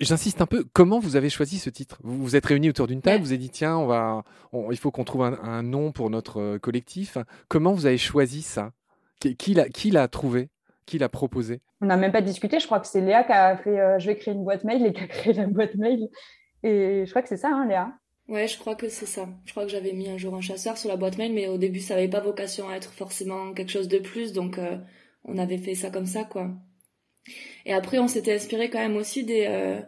J'insiste 0.00 0.40
un 0.40 0.46
peu. 0.46 0.64
Comment 0.72 0.98
vous 0.98 1.16
avez 1.16 1.30
choisi 1.30 1.58
ce 1.58 1.70
titre? 1.70 1.98
Vous 2.02 2.18
vous 2.18 2.36
êtes 2.36 2.46
réunis 2.46 2.70
autour 2.70 2.86
d'une 2.86 3.00
table. 3.00 3.22
Vous 3.22 3.32
avez 3.32 3.38
dit 3.38 3.50
tiens, 3.50 3.76
on 3.76 3.86
va, 3.86 4.22
il 4.70 4.76
faut 4.76 4.90
qu'on 4.90 5.04
trouve 5.04 5.22
un, 5.22 5.62
nom 5.62 5.92
pour 5.92 6.10
notre 6.10 6.40
euh, 6.40 6.58
collectif. 6.58 7.18
Comment 7.48 7.72
vous 7.72 7.86
avez 7.86 7.98
choisi 7.98 8.42
ça? 8.42 8.72
Qui 9.20 9.54
l'a, 9.54 9.68
qui 9.68 9.90
l'a 9.90 10.08
trouvé? 10.08 10.48
Qui 10.86 10.98
l'a 10.98 11.08
proposé? 11.08 11.60
On 11.80 11.86
n'a 11.86 11.96
même 11.96 12.12
pas 12.12 12.22
discuté. 12.22 12.58
Je 12.60 12.66
crois 12.66 12.80
que 12.80 12.86
c'est 12.86 13.00
Léa 13.00 13.24
qui 13.24 13.32
a 13.32 13.56
fait. 13.56 13.78
Euh, 13.78 13.98
je 13.98 14.06
vais 14.06 14.16
créer 14.16 14.34
une 14.34 14.44
boîte 14.44 14.64
mail 14.64 14.86
et 14.86 14.92
qui 14.92 15.02
a 15.02 15.06
créé 15.06 15.32
la 15.32 15.46
boîte 15.46 15.74
mail. 15.74 16.08
Et 16.62 17.04
je 17.06 17.10
crois 17.10 17.22
que 17.22 17.28
c'est 17.28 17.36
ça, 17.36 17.48
hein, 17.48 17.66
Léa? 17.66 17.92
Ouais, 18.30 18.46
je 18.46 18.58
crois 18.58 18.76
que 18.76 18.88
c'est 18.88 19.06
ça. 19.06 19.28
Je 19.44 19.50
crois 19.50 19.64
que 19.64 19.70
j'avais 19.70 19.92
mis 19.92 20.08
un 20.08 20.16
jour 20.16 20.36
un 20.36 20.40
chasseur 20.40 20.78
sur 20.78 20.88
la 20.88 20.96
boîte 20.96 21.18
mail, 21.18 21.32
mais 21.32 21.48
au 21.48 21.58
début, 21.58 21.80
ça 21.80 21.94
n'avait 21.94 22.08
pas 22.08 22.20
vocation 22.20 22.68
à 22.68 22.76
être 22.76 22.92
forcément 22.92 23.52
quelque 23.54 23.72
chose 23.72 23.88
de 23.88 23.98
plus, 23.98 24.32
donc 24.32 24.56
euh, 24.56 24.78
on 25.24 25.36
avait 25.36 25.58
fait 25.58 25.74
ça 25.74 25.90
comme 25.90 26.06
ça, 26.06 26.22
quoi. 26.22 26.48
Et 27.66 27.72
après, 27.72 27.98
on 27.98 28.08
s'était 28.08 28.32
inspiré 28.32 28.70
quand 28.70 28.78
même 28.78 28.96
aussi 28.96 29.24
des, 29.24 29.46
euh, 29.48 29.80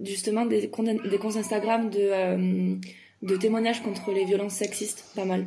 justement, 0.00 0.46
des 0.46 0.68
comptes, 0.68 1.36
Instagram 1.36 1.90
de, 1.90 1.98
euh, 2.00 2.76
de 3.22 3.36
témoignages 3.36 3.82
contre 3.82 4.12
les 4.12 4.24
violences 4.24 4.54
sexistes, 4.54 5.04
pas 5.14 5.24
mal. 5.24 5.46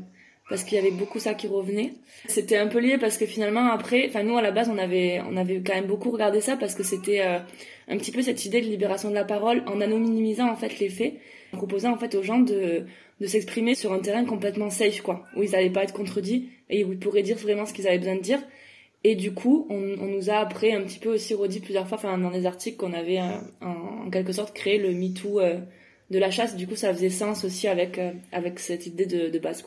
Parce 0.49 0.63
qu'il 0.63 0.75
y 0.75 0.79
avait 0.79 0.91
beaucoup 0.91 1.19
ça 1.19 1.33
qui 1.33 1.47
revenait. 1.47 1.93
C'était 2.27 2.57
un 2.57 2.67
peu 2.67 2.79
lié 2.79 2.97
parce 2.97 3.17
que 3.17 3.25
finalement, 3.25 3.71
après, 3.71 4.07
enfin, 4.09 4.23
nous, 4.23 4.37
à 4.37 4.41
la 4.41 4.51
base, 4.51 4.69
on 4.69 4.77
avait, 4.77 5.21
on 5.29 5.37
avait 5.37 5.61
quand 5.61 5.73
même 5.73 5.87
beaucoup 5.87 6.11
regardé 6.11 6.41
ça 6.41 6.57
parce 6.57 6.75
que 6.75 6.83
c'était 6.83 7.21
euh, 7.21 7.39
un 7.87 7.97
petit 7.97 8.11
peu 8.11 8.21
cette 8.21 8.45
idée 8.45 8.61
de 8.61 8.67
libération 8.67 9.09
de 9.09 9.15
la 9.15 9.23
parole 9.23 9.63
en 9.67 9.79
anonymisant, 9.79 10.49
en 10.49 10.55
fait, 10.55 10.79
les 10.79 10.89
faits, 10.89 11.13
en 11.53 11.57
proposant, 11.57 11.93
en 11.93 11.97
fait, 11.97 12.13
aux 12.15 12.23
gens 12.23 12.39
de, 12.39 12.85
de 13.21 13.27
s'exprimer 13.27 13.73
sur 13.73 13.93
un 13.93 13.99
terrain 13.99 14.25
complètement 14.25 14.69
safe, 14.69 15.01
quoi, 15.01 15.25
où 15.37 15.43
ils 15.43 15.51
n'allaient 15.51 15.69
pas 15.69 15.83
être 15.83 15.93
contredits 15.93 16.49
et 16.69 16.83
où 16.83 16.91
ils 16.91 16.99
pourraient 16.99 17.23
dire 17.23 17.37
vraiment 17.37 17.65
ce 17.65 17.73
qu'ils 17.73 17.87
avaient 17.87 17.99
besoin 17.99 18.17
de 18.17 18.21
dire 18.21 18.39
et 19.03 19.15
du 19.15 19.33
coup, 19.33 19.67
on, 19.69 19.79
nous 19.79 20.29
a 20.29 20.35
après 20.35 20.71
un 20.71 20.81
petit 20.81 20.99
peu 20.99 21.13
aussi 21.13 21.33
redit 21.33 21.59
plusieurs 21.59 21.87
fois, 21.87 21.97
dans 22.17 22.29
les 22.29 22.45
articles 22.45 22.77
qu'on 22.77 22.93
avait 22.93 23.19
euh, 23.19 23.37
en, 23.61 24.09
quelque 24.09 24.31
sorte 24.31 24.55
créé 24.55 24.77
le 24.77 24.93
MeToo 24.93 25.41
euh, 25.41 25.59
de 26.09 26.19
la 26.19 26.31
chasse. 26.31 26.55
Du 26.55 26.67
coup, 26.67 26.75
ça 26.75 26.93
faisait 26.93 27.09
sens 27.09 27.43
aussi 27.43 27.67
avec 27.67 27.97
euh, 27.99 28.13
avec 28.31 28.59
cette 28.59 28.87
idée 28.87 29.05
de, 29.05 29.39
base. 29.39 29.65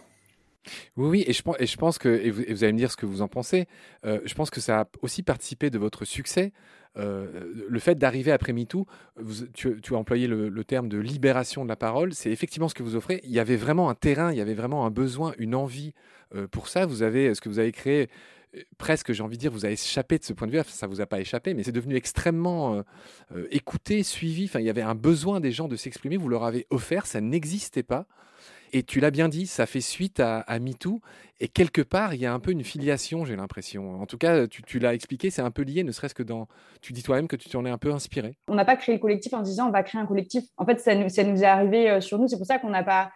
Oui, 0.96 1.08
oui, 1.08 1.24
et 1.26 1.32
je, 1.34 1.42
pense, 1.42 1.56
et 1.60 1.66
je 1.66 1.76
pense 1.76 1.98
que, 1.98 2.08
et 2.08 2.30
vous, 2.30 2.64
allez 2.64 2.72
me 2.72 2.78
dire 2.78 2.90
ce 2.90 2.96
que 2.96 3.06
vous 3.06 3.20
en 3.20 3.28
pensez, 3.28 3.66
euh, 4.06 4.20
je 4.24 4.34
pense 4.34 4.48
que 4.50 4.60
ça 4.60 4.80
a 4.80 4.88
aussi 5.02 5.22
participé 5.22 5.68
de 5.70 5.78
votre 5.78 6.04
succès. 6.04 6.52
Le 6.98 7.78
fait 7.78 7.96
d'arriver 7.96 8.32
après 8.32 8.54
MeToo, 8.54 8.86
tu, 9.52 9.78
tu, 9.82 9.94
as 9.94 9.98
employé 9.98 10.26
le, 10.26 10.48
le, 10.48 10.64
terme 10.64 10.88
de 10.88 10.96
libération 10.96 11.62
de 11.62 11.68
la 11.68 11.76
parole, 11.76 12.14
c'est 12.14 12.30
effectivement 12.30 12.70
ce 12.70 12.74
que 12.74 12.82
vous 12.82 12.96
offrez. 12.96 13.20
Il 13.24 13.32
y 13.32 13.38
avait 13.38 13.56
vraiment 13.56 13.90
un 13.90 13.94
terrain, 13.94 14.32
il 14.32 14.38
y 14.38 14.40
avait 14.40 14.54
vraiment 14.54 14.86
un 14.86 14.90
besoin, 14.90 15.34
une 15.36 15.54
envie 15.54 15.92
pour 16.50 16.68
ça. 16.68 16.86
Vous 16.86 17.02
avez, 17.02 17.34
ce 17.34 17.42
que 17.42 17.50
vous 17.50 17.58
avez 17.58 17.70
créé, 17.70 18.08
presque, 18.78 19.12
j'ai 19.12 19.22
envie 19.22 19.36
de 19.36 19.40
dire, 19.40 19.52
vous 19.52 19.64
avez 19.64 19.74
échappé 19.74 20.18
de 20.18 20.24
ce 20.24 20.32
point 20.32 20.46
de 20.46 20.52
vue. 20.52 20.60
Enfin, 20.60 20.70
ça 20.72 20.86
vous 20.86 21.00
a 21.00 21.06
pas 21.06 21.20
échappé, 21.20 21.54
mais 21.54 21.62
c'est 21.62 21.72
devenu 21.72 21.96
extrêmement 21.96 22.82
écouté, 23.50 24.02
suivi. 24.02 24.44
Enfin, 24.44 24.60
il 24.60 24.66
y 24.66 24.70
avait 24.70 24.82
un 24.82 24.94
besoin 24.94 25.40
des 25.40 25.52
gens 25.52 25.68
de 25.68 25.76
s'exprimer. 25.76 26.16
Vous 26.16 26.28
leur 26.28 26.44
avez 26.44 26.66
offert, 26.70 27.06
ça 27.06 27.20
n'existait 27.20 27.82
pas. 27.82 28.06
Et 28.72 28.82
tu 28.82 29.00
l'as 29.00 29.10
bien 29.10 29.28
dit, 29.28 29.46
ça 29.46 29.66
fait 29.66 29.80
suite 29.80 30.20
à, 30.20 30.44
MeToo. 30.58 31.00
Et 31.40 31.48
quelque 31.48 31.82
part, 31.82 32.14
il 32.14 32.20
y 32.20 32.26
a 32.26 32.32
un 32.32 32.40
peu 32.40 32.50
une 32.50 32.64
filiation, 32.64 33.24
j'ai 33.24 33.36
l'impression. 33.36 34.00
En 34.00 34.06
tout 34.06 34.18
cas, 34.18 34.46
tu, 34.46 34.78
l'as 34.78 34.94
expliqué, 34.94 35.30
c'est 35.30 35.42
un 35.42 35.50
peu 35.50 35.62
lié, 35.62 35.84
ne 35.84 35.92
serait-ce 35.92 36.14
que 36.14 36.22
dans. 36.22 36.48
Tu 36.80 36.92
dis 36.92 37.02
toi-même 37.02 37.28
que 37.28 37.36
tu 37.36 37.48
t'en 37.48 37.64
es 37.64 37.70
un 37.70 37.78
peu 37.78 37.92
inspiré. 37.92 38.38
On 38.48 38.54
n'a 38.54 38.64
pas 38.64 38.76
créé 38.76 38.94
le 38.94 39.00
collectif 39.00 39.32
en 39.34 39.42
disant 39.42 39.68
on 39.68 39.70
va 39.70 39.82
créer 39.82 40.00
un 40.00 40.06
collectif. 40.06 40.44
En 40.56 40.64
fait, 40.64 40.80
ça 40.80 40.94
nous, 40.94 41.06
est 41.06 41.44
arrivé 41.44 41.90
euh, 41.90 42.00
sur 42.00 42.18
nous. 42.18 42.28
C'est 42.28 42.38
pour 42.38 42.46
ça 42.46 42.58
qu'on 42.58 42.70
n'a 42.70 42.82
pas. 42.82 43.12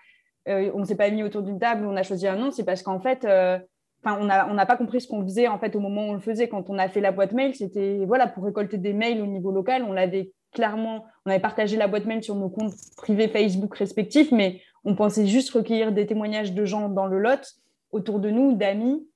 Euh, 0.48 0.70
on 0.74 0.80
ne 0.80 0.84
s'est 0.84 0.96
pas 0.96 1.10
mis 1.10 1.22
autour 1.22 1.42
d'une 1.42 1.58
table, 1.58 1.84
on 1.86 1.96
a 1.96 2.02
choisi 2.02 2.26
un 2.26 2.36
nom. 2.36 2.50
C'est 2.50 2.64
parce 2.64 2.82
qu'en 2.82 3.00
fait. 3.00 3.24
Euh, 3.24 3.58
on 4.04 4.24
n'a 4.24 4.66
pas 4.66 4.76
compris 4.76 5.00
ce 5.00 5.08
qu'on 5.08 5.22
faisait 5.22 5.48
en 5.48 5.58
fait 5.58 5.76
au 5.76 5.80
moment 5.80 6.02
où 6.06 6.10
on 6.10 6.14
le 6.14 6.20
faisait. 6.20 6.48
Quand 6.48 6.70
on 6.70 6.78
a 6.78 6.88
fait 6.88 7.00
la 7.00 7.12
boîte 7.12 7.32
mail, 7.32 7.54
c'était 7.54 8.04
voilà 8.06 8.26
pour 8.26 8.44
récolter 8.44 8.78
des 8.78 8.92
mails 8.92 9.20
au 9.20 9.26
niveau 9.26 9.50
local. 9.50 9.84
On 9.86 9.92
l'avait 9.92 10.32
clairement, 10.52 11.04
on 11.26 11.30
avait 11.30 11.40
partagé 11.40 11.76
la 11.76 11.86
boîte 11.86 12.06
mail 12.06 12.22
sur 12.22 12.34
nos 12.34 12.48
comptes 12.48 12.74
privés 12.96 13.28
Facebook 13.28 13.76
respectifs, 13.76 14.32
mais 14.32 14.60
on 14.84 14.94
pensait 14.94 15.26
juste 15.26 15.50
recueillir 15.50 15.92
des 15.92 16.06
témoignages 16.06 16.52
de 16.52 16.64
gens 16.64 16.88
dans 16.88 17.06
le 17.06 17.18
Lot 17.18 17.56
autour 17.92 18.20
de 18.20 18.30
nous, 18.30 18.54
d'amis, 18.54 19.06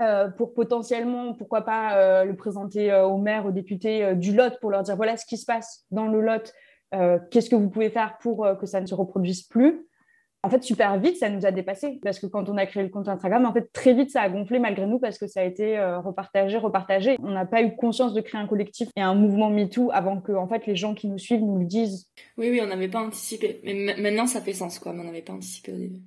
euh, 0.00 0.28
pour 0.28 0.54
potentiellement, 0.54 1.34
pourquoi 1.34 1.62
pas, 1.62 1.96
euh, 1.96 2.24
le 2.24 2.34
présenter 2.34 2.90
euh, 2.90 3.04
au 3.04 3.18
maire, 3.18 3.46
aux 3.46 3.52
députés 3.52 4.14
du 4.16 4.34
Lot 4.34 4.58
pour 4.60 4.70
leur 4.70 4.82
dire 4.82 4.96
voilà 4.96 5.16
ce 5.16 5.26
qui 5.26 5.36
se 5.36 5.46
passe 5.46 5.84
dans 5.90 6.06
le 6.06 6.20
Lot, 6.20 6.52
qu'est-ce 7.30 7.48
que 7.48 7.56
vous 7.56 7.70
pouvez 7.70 7.88
faire 7.88 8.18
pour 8.18 8.46
que 8.60 8.66
ça 8.66 8.80
ne 8.80 8.86
se 8.86 8.94
reproduise 8.94 9.44
plus 9.44 9.86
en 10.44 10.50
fait, 10.50 10.62
super 10.64 10.98
vite, 10.98 11.16
ça 11.18 11.28
nous 11.28 11.46
a 11.46 11.52
dépassé. 11.52 12.00
Parce 12.02 12.18
que 12.18 12.26
quand 12.26 12.48
on 12.48 12.56
a 12.56 12.66
créé 12.66 12.82
le 12.82 12.88
compte 12.88 13.08
Instagram, 13.08 13.46
en 13.46 13.52
fait, 13.52 13.72
très 13.72 13.94
vite, 13.94 14.10
ça 14.10 14.22
a 14.22 14.28
gonflé 14.28 14.58
malgré 14.58 14.86
nous 14.86 14.98
parce 14.98 15.18
que 15.18 15.28
ça 15.28 15.40
a 15.40 15.44
été 15.44 15.78
euh, 15.78 16.00
repartagé, 16.00 16.58
repartagé. 16.58 17.16
On 17.22 17.30
n'a 17.30 17.46
pas 17.46 17.62
eu 17.62 17.76
conscience 17.76 18.12
de 18.12 18.20
créer 18.20 18.40
un 18.40 18.48
collectif 18.48 18.88
et 18.96 19.00
un 19.00 19.14
mouvement 19.14 19.50
MeToo 19.50 19.90
avant 19.92 20.20
que, 20.20 20.32
en 20.32 20.48
fait, 20.48 20.66
les 20.66 20.74
gens 20.74 20.94
qui 20.94 21.06
nous 21.06 21.18
suivent 21.18 21.42
nous 21.42 21.58
le 21.58 21.66
disent. 21.66 22.08
Oui, 22.36 22.50
oui, 22.50 22.60
on 22.60 22.66
n'avait 22.66 22.88
pas 22.88 23.00
anticipé. 23.00 23.60
Mais 23.62 23.94
maintenant, 23.96 24.26
ça 24.26 24.40
fait 24.40 24.52
sens, 24.52 24.80
quoi. 24.80 24.92
Mais 24.92 25.00
on 25.00 25.04
n'avait 25.04 25.22
pas 25.22 25.32
anticipé 25.32 25.72
au 25.72 25.76
début. 25.76 26.00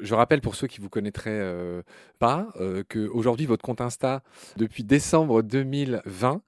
Je 0.00 0.14
rappelle 0.14 0.40
pour 0.40 0.54
ceux 0.54 0.66
qui 0.66 0.80
vous 0.80 0.88
connaîtraient 0.88 1.30
euh, 1.30 1.82
pas 2.18 2.48
euh, 2.60 2.82
que 2.88 3.08
aujourd'hui 3.08 3.46
votre 3.46 3.62
compte 3.62 3.80
Insta 3.80 4.22
depuis 4.56 4.84
décembre 4.84 5.42
2020 5.42 6.42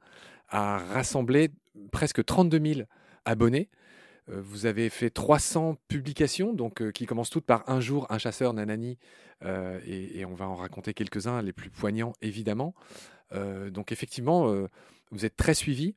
a 0.48 0.78
rassemblé 0.78 1.50
presque 1.92 2.24
32 2.24 2.74
000 2.74 2.80
abonnés. 3.24 3.68
Euh, 4.30 4.40
vous 4.42 4.66
avez 4.66 4.88
fait 4.88 5.10
300 5.10 5.76
publications, 5.88 6.52
donc 6.52 6.80
euh, 6.80 6.90
qui 6.90 7.06
commencent 7.06 7.30
toutes 7.30 7.44
par 7.44 7.68
un 7.68 7.80
jour, 7.80 8.06
un 8.10 8.18
chasseur, 8.18 8.52
nanani, 8.54 8.98
euh, 9.44 9.80
et, 9.84 10.24
on 10.24 10.34
va 10.34 10.48
en 10.48 10.56
raconter 10.56 10.94
quelques-uns, 10.94 11.42
les 11.42 11.52
plus 11.52 11.70
poignants 11.70 12.12
évidemment. 12.22 12.74
donc 13.32 13.90
effectivement, 13.90 14.54
vous 15.10 15.24
êtes 15.24 15.36
très 15.36 15.54
suivi. 15.54 15.96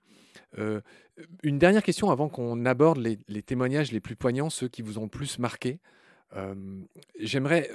une 1.43 1.59
dernière 1.59 1.83
question 1.83 2.09
avant 2.09 2.29
qu'on 2.29 2.65
aborde 2.65 2.97
les, 2.97 3.43
témoignages 3.43 3.91
les 3.91 3.99
plus 3.99 4.15
poignants, 4.15 4.49
ceux 4.49 4.67
qui 4.67 4.81
vous 4.81 4.97
ont 4.97 5.07
plus 5.07 5.37
marqué. 5.37 5.79
J'aimerais 7.19 7.69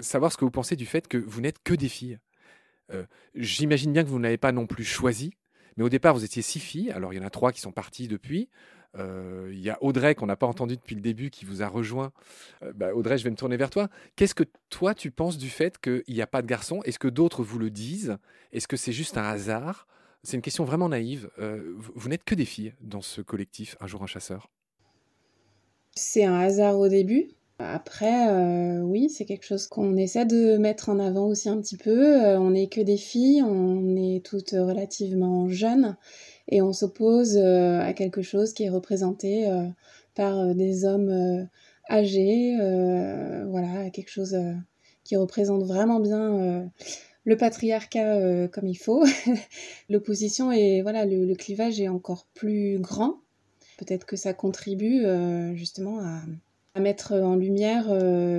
savoir 0.00 0.30
ce 0.30 0.36
que 0.36 0.44
vous 0.44 0.52
pensez 0.52 0.76
du 0.76 0.86
fait 0.86 1.08
que 1.08 1.18
vous 1.18 1.40
n'êtes 1.40 1.62
que 1.62 1.74
des 1.74 1.88
filles. 1.88 2.18
J'imagine 3.34 3.92
bien 3.92 4.04
que 4.04 4.08
vous 4.08 4.20
n'avez 4.20 4.38
pas 4.38 4.52
non 4.52 4.66
plus 4.66 4.84
choisi, 4.84 5.34
mais 5.76 5.84
au 5.84 5.88
départ, 5.88 6.14
vous 6.14 6.24
étiez 6.24 6.42
six 6.42 6.60
filles. 6.60 6.90
Alors, 6.90 7.12
il 7.12 7.16
y 7.16 7.20
en 7.20 7.26
a 7.26 7.30
trois 7.30 7.52
qui 7.52 7.60
sont 7.60 7.72
parties 7.72 8.08
depuis. 8.08 8.48
Euh, 8.98 9.50
il 9.52 9.60
y 9.60 9.70
a 9.70 9.78
Audrey 9.82 10.14
qu'on 10.14 10.26
n'a 10.26 10.36
pas 10.36 10.46
entendu 10.46 10.76
depuis 10.76 10.94
le 10.94 11.00
début 11.00 11.30
qui 11.30 11.44
vous 11.44 11.62
a 11.62 11.68
rejoint. 11.68 12.12
Euh, 12.62 12.72
bah, 12.74 12.94
Audrey, 12.94 13.18
je 13.18 13.24
vais 13.24 13.30
me 13.30 13.36
tourner 13.36 13.56
vers 13.56 13.70
toi. 13.70 13.88
Qu'est-ce 14.16 14.34
que 14.34 14.44
toi 14.70 14.94
tu 14.94 15.10
penses 15.10 15.38
du 15.38 15.48
fait 15.48 15.78
qu'il 15.78 16.02
n'y 16.08 16.22
a 16.22 16.26
pas 16.26 16.42
de 16.42 16.46
garçons? 16.46 16.80
Est-ce 16.84 16.98
que 16.98 17.08
d'autres 17.08 17.42
vous 17.42 17.58
le 17.58 17.70
disent? 17.70 18.16
Est-ce 18.52 18.68
que 18.68 18.76
c'est 18.76 18.92
juste 18.92 19.18
un 19.18 19.24
hasard? 19.24 19.86
C'est 20.22 20.36
une 20.36 20.42
question 20.42 20.64
vraiment 20.64 20.88
naïve. 20.88 21.28
Euh, 21.38 21.74
vous, 21.76 22.08
n'êtes 22.08 22.24
que 22.24 22.34
des 22.34 22.44
filles 22.44 22.72
dans 22.80 23.02
ce 23.02 23.20
collectif 23.20 23.76
Un 23.80 23.86
jour 23.86 24.02
un 24.02 24.06
chasseur. 24.06 24.50
C'est 25.94 26.24
un 26.24 26.38
hasard 26.40 26.78
au 26.78 26.88
début. 26.88 27.28
Après, 27.58 28.28
oui, 28.82 29.08
c'est 29.08 29.24
quelque 29.24 29.46
chose 29.46 29.66
qu'on 29.66 29.96
essaie 29.96 30.26
de 30.26 30.58
mettre 30.58 30.90
en 30.90 30.98
avant 30.98 31.26
aussi 31.26 31.48
un 31.48 31.58
petit 31.58 31.78
peu. 31.78 32.36
on 32.36 32.50
n'est 32.50 32.66
que 32.66 32.82
des 32.82 32.98
filles, 32.98 33.42
on 33.42 33.96
est 33.96 34.22
toutes 34.22 34.50
relativement 34.50 35.48
jeunes 35.48 35.96
et 36.48 36.62
on 36.62 36.72
s'oppose 36.72 37.36
euh, 37.36 37.80
à 37.80 37.92
quelque 37.92 38.22
chose 38.22 38.52
qui 38.52 38.64
est 38.64 38.70
représenté 38.70 39.48
euh, 39.48 39.66
par 40.14 40.38
euh, 40.38 40.54
des 40.54 40.84
hommes 40.84 41.48
âgés, 41.90 42.56
voilà, 43.48 43.90
quelque 43.90 44.10
chose 44.10 44.36
qui 45.04 45.14
représente 45.16 45.62
vraiment 45.62 46.00
bien 46.00 46.68
le 47.24 47.36
patriarcat 47.36 48.48
comme 48.48 48.66
il 48.66 48.74
faut. 48.74 49.04
L'opposition 49.88 50.50
et 50.50 50.82
voilà, 50.82 51.04
le, 51.06 51.32
clivage 51.36 51.80
est 51.80 51.86
encore 51.86 52.26
plus 52.34 52.80
grand. 52.80 53.20
Peut-être 53.78 54.04
que 54.04 54.16
ça 54.16 54.32
contribue 54.34 55.04
justement 55.54 56.00
à, 56.00 56.22
mettre 56.80 57.12
en 57.12 57.36
lumière 57.36 57.84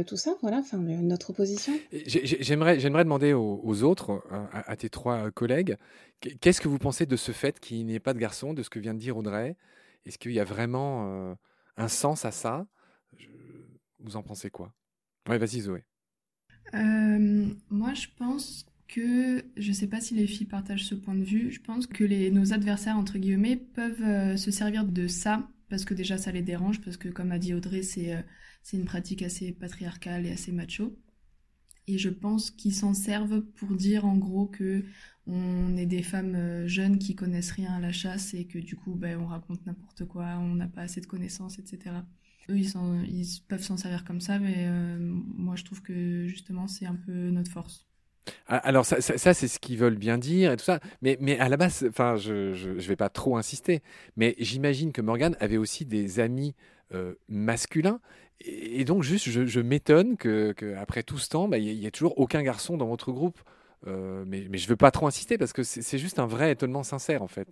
tout 0.05 0.17
ça, 0.17 0.35
voilà, 0.41 0.57
enfin 0.57 0.77
notre 0.77 1.31
opposition. 1.31 1.73
J'aimerais, 1.91 2.79
j'aimerais 2.79 3.03
demander 3.03 3.33
aux, 3.33 3.83
autres, 3.83 4.23
à, 4.51 4.75
tes 4.75 4.89
trois 4.89 5.31
collègues, 5.31 5.77
Qu'est-ce 6.19 6.61
que 6.61 6.67
vous 6.67 6.79
pensez 6.79 7.05
de 7.05 7.15
ce 7.15 7.31
fait 7.31 7.59
qu'il 7.59 7.85
n'y 7.85 7.93
ait 7.93 7.99
pas 7.99 8.13
de 8.13 8.19
garçon, 8.19 8.53
de 8.53 8.63
ce 8.63 8.69
que 8.69 8.79
vient 8.79 8.93
de 8.93 8.99
dire 8.99 9.17
Audrey? 9.17 9.55
Est-ce 10.05 10.17
qu'il 10.17 10.31
y 10.31 10.39
a 10.39 10.43
vraiment 10.43 11.29
euh, 11.29 11.35
un 11.77 11.87
sens 11.87 12.25
à 12.25 12.31
ça? 12.31 12.65
Vous 13.99 14.15
en 14.15 14.23
pensez 14.23 14.49
quoi? 14.49 14.73
Oui, 15.29 15.37
vas-y 15.37 15.61
Zoé. 15.61 15.83
Euh, 16.73 17.47
moi, 17.69 17.93
je 17.93 18.07
pense 18.17 18.65
que, 18.87 19.45
je 19.57 19.69
ne 19.69 19.73
sais 19.73 19.87
pas 19.87 20.01
si 20.01 20.15
les 20.15 20.27
filles 20.27 20.47
partagent 20.47 20.85
ce 20.85 20.95
point 20.95 21.13
de 21.13 21.23
vue, 21.23 21.51
je 21.51 21.61
pense 21.61 21.85
que 21.85 22.03
les, 22.03 22.31
nos 22.31 22.53
adversaires, 22.53 22.97
entre 22.97 23.17
guillemets, 23.17 23.57
peuvent 23.57 24.03
euh, 24.03 24.37
se 24.37 24.49
servir 24.49 24.85
de 24.85 25.07
ça, 25.07 25.47
parce 25.69 25.85
que 25.85 25.93
déjà 25.93 26.17
ça 26.17 26.31
les 26.31 26.41
dérange, 26.41 26.81
parce 26.81 26.97
que 26.97 27.09
comme 27.09 27.31
a 27.31 27.39
dit 27.39 27.53
Audrey, 27.53 27.83
c'est 27.83 28.23
une 28.73 28.85
pratique 28.85 29.21
assez 29.23 29.51
patriarcale 29.51 30.25
et 30.25 30.31
assez 30.31 30.51
macho. 30.51 30.97
Et 31.87 31.97
je 31.97 32.09
pense 32.09 32.51
qu'ils 32.51 32.75
s'en 32.75 32.93
servent 32.93 33.41
pour 33.41 33.75
dire 33.75 34.05
en 34.05 34.17
gros 34.17 34.45
que 34.47 34.83
on 35.25 35.75
est 35.77 35.85
des 35.85 36.03
femmes 36.03 36.35
euh, 36.35 36.67
jeunes 36.67 36.99
qui 36.99 37.15
connaissent 37.15 37.51
rien 37.51 37.73
à 37.73 37.79
la 37.79 37.91
chasse 37.91 38.33
et 38.33 38.45
que 38.45 38.59
du 38.59 38.75
coup 38.75 38.95
ben, 38.95 39.19
on 39.19 39.27
raconte 39.27 39.65
n'importe 39.65 40.05
quoi, 40.05 40.37
on 40.39 40.55
n'a 40.55 40.67
pas 40.67 40.81
assez 40.81 41.01
de 41.01 41.05
connaissances, 41.05 41.59
etc. 41.59 41.95
Eux, 42.49 42.57
ils, 42.57 42.73
ils 43.09 43.41
peuvent 43.47 43.63
s'en 43.63 43.77
servir 43.77 44.03
comme 44.05 44.21
ça, 44.21 44.39
mais 44.39 44.67
euh, 44.67 44.97
moi 44.99 45.55
je 45.55 45.63
trouve 45.65 45.81
que 45.81 46.27
justement 46.27 46.67
c'est 46.67 46.85
un 46.85 46.95
peu 46.95 47.29
notre 47.29 47.51
force. 47.51 47.87
Ah, 48.47 48.57
alors 48.57 48.85
ça, 48.85 48.99
c'est 49.01 49.47
ce 49.47 49.59
qu'ils 49.59 49.77
veulent 49.77 49.97
bien 49.97 50.17
dire 50.17 50.51
et 50.51 50.57
tout 50.57 50.65
ça, 50.65 50.79
mais, 51.01 51.17
mais 51.19 51.39
à 51.39 51.49
la 51.49 51.57
base, 51.57 51.85
enfin 51.89 52.15
je, 52.15 52.53
je, 52.53 52.69
vais 52.71 52.95
pas 52.95 53.09
trop 53.09 53.37
insister, 53.37 53.81
mais 54.15 54.35
j'imagine 54.39 54.91
que 54.91 55.01
Morgane 55.01 55.35
avait 55.39 55.57
aussi 55.57 55.85
des 55.85 56.19
amis 56.19 56.55
euh, 56.93 57.13
masculins 57.27 57.99
et, 58.41 58.85
donc 58.85 59.03
juste 59.03 59.29
je, 59.29 59.59
m'étonne 59.59 60.15
que, 60.17 60.53
après 60.77 61.03
tout 61.03 61.17
ce 61.17 61.29
temps, 61.29 61.47
bah, 61.47 61.57
il 61.57 61.79
n'y 61.79 61.85
ait 61.85 61.91
toujours 61.91 62.17
aucun 62.19 62.43
garçon 62.43 62.77
dans 62.77 62.87
votre 62.87 63.11
groupe. 63.11 63.39
Euh, 63.85 64.23
mais, 64.25 64.47
mais 64.49 64.57
je 64.57 64.67
veux 64.67 64.75
pas 64.75 64.89
trop 64.89 65.05
insister 65.05 65.37
parce 65.37 65.53
que 65.53 65.61
c'est 65.61 65.99
juste 65.99 66.17
un 66.17 66.25
vrai 66.25 66.51
étonnement 66.51 66.81
sincère 66.81 67.21
en 67.21 67.27
fait. 67.27 67.47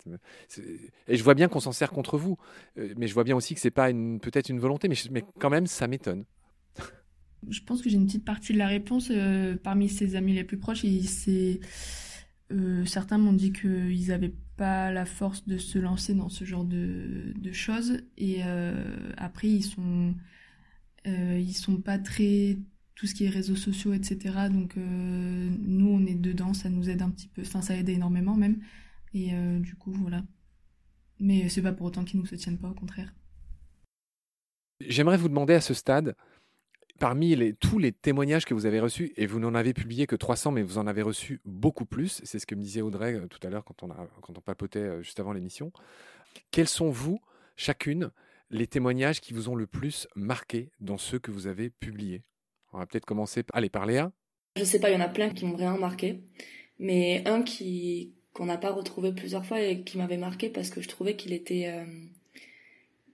Et 1.06 1.16
je 1.16 1.22
vois 1.22 1.34
bien 1.34 1.46
qu'on 1.46 1.60
s'en 1.60 1.70
sert 1.70 1.92
contre 1.92 2.18
vous, 2.18 2.36
euh, 2.78 2.92
mais 2.96 3.06
je 3.06 3.14
vois 3.14 3.22
bien 3.22 3.36
aussi 3.36 3.54
que 3.54 3.60
c'est 3.60 3.70
pas 3.70 3.92
peut-être 3.92 4.48
une 4.48 4.58
volonté, 4.58 4.88
mais, 4.88 4.96
mais 5.12 5.22
quand 5.38 5.50
même 5.50 5.68
ça 5.68 5.86
m'étonne. 5.86 6.24
Je 7.48 7.60
pense 7.60 7.82
que 7.82 7.88
j'ai 7.88 7.96
une 7.96 8.06
petite 8.06 8.24
partie 8.24 8.52
de 8.52 8.58
la 8.58 8.66
réponse 8.66 9.08
euh, 9.10 9.56
parmi 9.62 9.88
ses 9.88 10.16
amis 10.16 10.34
les 10.34 10.44
plus 10.44 10.58
proches. 10.58 10.84
Et 10.84 11.02
certains 12.84 13.18
m'ont 13.18 13.32
dit 13.32 13.52
qu'ils 13.52 14.08
n'avaient 14.08 14.34
pas 14.56 14.90
la 14.92 15.04
force 15.04 15.46
de 15.46 15.58
se 15.58 15.78
lancer 15.78 16.14
dans 16.14 16.28
ce 16.28 16.44
genre 16.44 16.64
de, 16.64 17.34
choses. 17.52 17.98
Et 18.16 18.42
après, 19.16 19.48
ils 19.48 19.64
sont, 19.64 20.14
ils 21.04 21.54
sont 21.54 21.76
pas 21.76 21.98
très 21.98 22.56
tout 22.96 23.06
ce 23.06 23.14
qui 23.14 23.24
est 23.24 23.28
réseaux 23.28 23.56
sociaux, 23.56 23.92
etc. 23.92 24.48
Donc 24.50 24.76
euh, 24.76 25.48
nous, 25.60 25.88
on 25.88 26.04
est 26.06 26.14
dedans, 26.14 26.54
ça 26.54 26.70
nous 26.70 26.90
aide 26.90 27.02
un 27.02 27.10
petit 27.10 27.28
peu, 27.28 27.42
enfin 27.42 27.62
ça 27.62 27.76
aide 27.76 27.88
énormément 27.88 28.34
même. 28.34 28.58
Et 29.14 29.34
euh, 29.34 29.60
du 29.60 29.76
coup, 29.76 29.92
voilà. 29.92 30.22
Mais 31.20 31.48
c'est 31.48 31.62
pas 31.62 31.72
pour 31.72 31.86
autant 31.86 32.04
qu'ils 32.04 32.18
nous 32.18 32.26
soutiennent 32.26 32.58
pas, 32.58 32.68
au 32.68 32.74
contraire. 32.74 33.14
J'aimerais 34.80 35.16
vous 35.16 35.28
demander 35.28 35.54
à 35.54 35.60
ce 35.60 35.72
stade, 35.72 36.14
parmi 36.98 37.34
les, 37.36 37.52
tous 37.54 37.78
les 37.78 37.92
témoignages 37.92 38.44
que 38.44 38.54
vous 38.54 38.66
avez 38.66 38.80
reçus, 38.80 39.12
et 39.16 39.26
vous 39.26 39.38
n'en 39.38 39.54
avez 39.54 39.74
publié 39.74 40.06
que 40.06 40.16
300, 40.16 40.52
mais 40.52 40.62
vous 40.62 40.78
en 40.78 40.86
avez 40.86 41.02
reçu 41.02 41.40
beaucoup 41.44 41.86
plus, 41.86 42.20
c'est 42.24 42.38
ce 42.38 42.46
que 42.46 42.54
me 42.54 42.62
disait 42.62 42.82
Audrey 42.82 43.14
euh, 43.14 43.26
tout 43.26 43.44
à 43.46 43.50
l'heure 43.50 43.64
quand 43.64 43.82
on, 43.82 43.88
quand 43.88 44.36
on 44.36 44.40
papotait 44.40 45.02
juste 45.02 45.20
avant 45.20 45.32
l'émission, 45.32 45.72
quels 46.50 46.68
sont 46.68 46.90
vous, 46.90 47.20
chacune, 47.56 48.10
les 48.50 48.66
témoignages 48.66 49.20
qui 49.20 49.32
vous 49.32 49.48
ont 49.48 49.56
le 49.56 49.66
plus 49.66 50.06
marqué 50.14 50.70
dans 50.80 50.98
ceux 50.98 51.18
que 51.18 51.30
vous 51.30 51.46
avez 51.46 51.70
publiés? 51.70 52.22
On 52.72 52.78
va 52.78 52.86
peut-être 52.86 53.06
commencer 53.06 53.42
par 53.42 53.56
aller 53.56 53.70
parler 53.70 53.98
à. 53.98 54.12
Je 54.56 54.64
sais 54.64 54.80
pas, 54.80 54.90
il 54.90 54.94
y 54.94 54.96
en 54.96 55.00
a 55.00 55.08
plein 55.08 55.30
qui 55.30 55.44
m'ont 55.44 55.56
vraiment 55.56 55.78
marqué, 55.78 56.22
mais 56.78 57.22
un 57.26 57.42
qui 57.42 58.14
qu'on 58.36 58.46
n'a 58.46 58.58
pas 58.58 58.70
retrouvé 58.70 59.12
plusieurs 59.12 59.46
fois 59.46 59.62
et 59.62 59.82
qui 59.82 59.96
m'avait 59.96 60.18
marqué 60.18 60.50
parce 60.50 60.68
que 60.68 60.82
je 60.82 60.88
trouvais 60.88 61.16
qu'il 61.16 61.32
était 61.32 61.68
euh, 61.68 61.86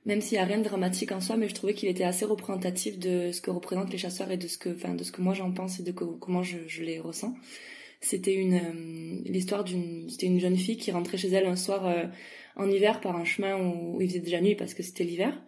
même 0.05 0.21
s'il 0.21 0.37
n'y 0.37 0.43
a 0.43 0.47
rien 0.47 0.59
de 0.59 0.65
dramatique 0.65 1.13
en 1.13 1.21
soi, 1.21 1.37
mais 1.37 1.49
je 1.49 1.55
trouvais 1.55 1.75
qu'il 1.75 1.89
était 1.89 2.05
assez 2.05 2.25
représentatif 2.25 2.99
de 2.99 3.31
ce 3.33 3.41
que 3.41 3.51
représentent 3.51 3.93
les 3.93 3.99
chasseurs 3.99 4.31
et 4.31 4.37
de 4.37 4.49
ce 4.49 4.59
que, 4.59 4.71
enfin, 4.71 4.95
de 4.95 5.05
ce 5.05 5.13
que 5.13 5.23
moi 5.23 5.35
j'en 5.35 5.53
pense 5.53 5.79
et 5.79 5.83
de 5.83 5.93
comment 5.93 6.43
je, 6.43 6.83
les 6.83 6.99
ressens. 6.99 7.35
C'était 8.01 8.35
une 8.35 9.23
l'histoire 9.27 9.63
d'une 9.63 10.09
c'était 10.09 10.27
une 10.27 10.41
jeune 10.41 10.57
fille 10.57 10.77
qui 10.77 10.91
rentrait 10.91 11.19
chez 11.19 11.29
elle 11.29 11.47
un 11.47 11.55
soir 11.55 12.11
en 12.57 12.69
hiver 12.69 13.01
par 13.01 13.17
un 13.17 13.25
chemin 13.25 13.57
où, 13.57 14.01
il 14.01 14.09
faisait 14.09 14.19
déjà 14.19 14.41
nuit 14.41 14.57
parce 14.57 14.75
que 14.75 14.83
c'était 14.83 15.05
l'hiver. 15.05 15.41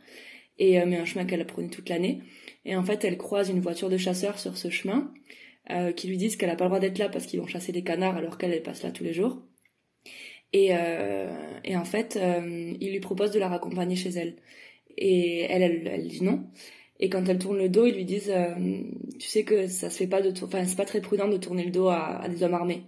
Et 0.58 0.78
mais 0.86 0.98
un 0.98 1.04
chemin 1.04 1.24
qu'elle 1.24 1.44
prenait 1.46 1.68
toute 1.68 1.88
l'année. 1.88 2.22
Et 2.64 2.76
en 2.76 2.84
fait 2.84 3.04
elle 3.04 3.18
croise 3.18 3.50
une 3.50 3.60
voiture 3.60 3.90
de 3.90 3.96
chasseurs 3.96 4.38
sur 4.38 4.56
ce 4.56 4.70
chemin 4.70 5.12
qui 5.96 6.06
lui 6.06 6.16
disent 6.16 6.36
qu'elle 6.36 6.50
a 6.50 6.56
pas 6.56 6.64
le 6.64 6.70
droit 6.70 6.80
d'être 6.80 6.98
là 6.98 7.08
parce 7.08 7.26
qu'ils 7.26 7.40
vont 7.40 7.48
chasser 7.48 7.72
des 7.72 7.82
canards 7.82 8.16
alors 8.16 8.38
qu'elle 8.38 8.52
elle 8.52 8.62
passe 8.62 8.84
là 8.84 8.92
tous 8.92 9.02
les 9.02 9.14
jours 9.14 9.42
et, 10.54 10.68
euh, 10.70 11.26
et 11.64 11.76
en 11.76 11.84
fait, 11.84 12.16
euh, 12.16 12.72
il 12.80 12.92
lui 12.92 13.00
propose 13.00 13.32
de 13.32 13.40
la 13.40 13.48
raccompagner 13.48 13.96
chez 13.96 14.10
elle. 14.10 14.36
Et 14.96 15.40
elle, 15.40 15.62
elle, 15.62 15.86
elle, 15.88 16.06
dit 16.06 16.22
non. 16.22 16.44
Et 17.00 17.08
quand 17.08 17.28
elle 17.28 17.38
tourne 17.38 17.58
le 17.58 17.68
dos, 17.68 17.86
ils 17.86 17.96
lui 17.96 18.04
disent, 18.04 18.30
euh, 18.30 18.54
tu 19.18 19.28
sais 19.28 19.42
que 19.42 19.66
ça 19.66 19.90
se 19.90 19.98
fait 19.98 20.06
pas 20.06 20.22
de, 20.22 20.30
enfin 20.44 20.64
c'est 20.64 20.76
pas 20.76 20.84
très 20.84 21.00
prudent 21.00 21.26
de 21.26 21.36
tourner 21.38 21.64
le 21.64 21.72
dos 21.72 21.88
à, 21.88 22.22
à, 22.22 22.28
des 22.28 22.44
hommes 22.44 22.54
armés. 22.54 22.84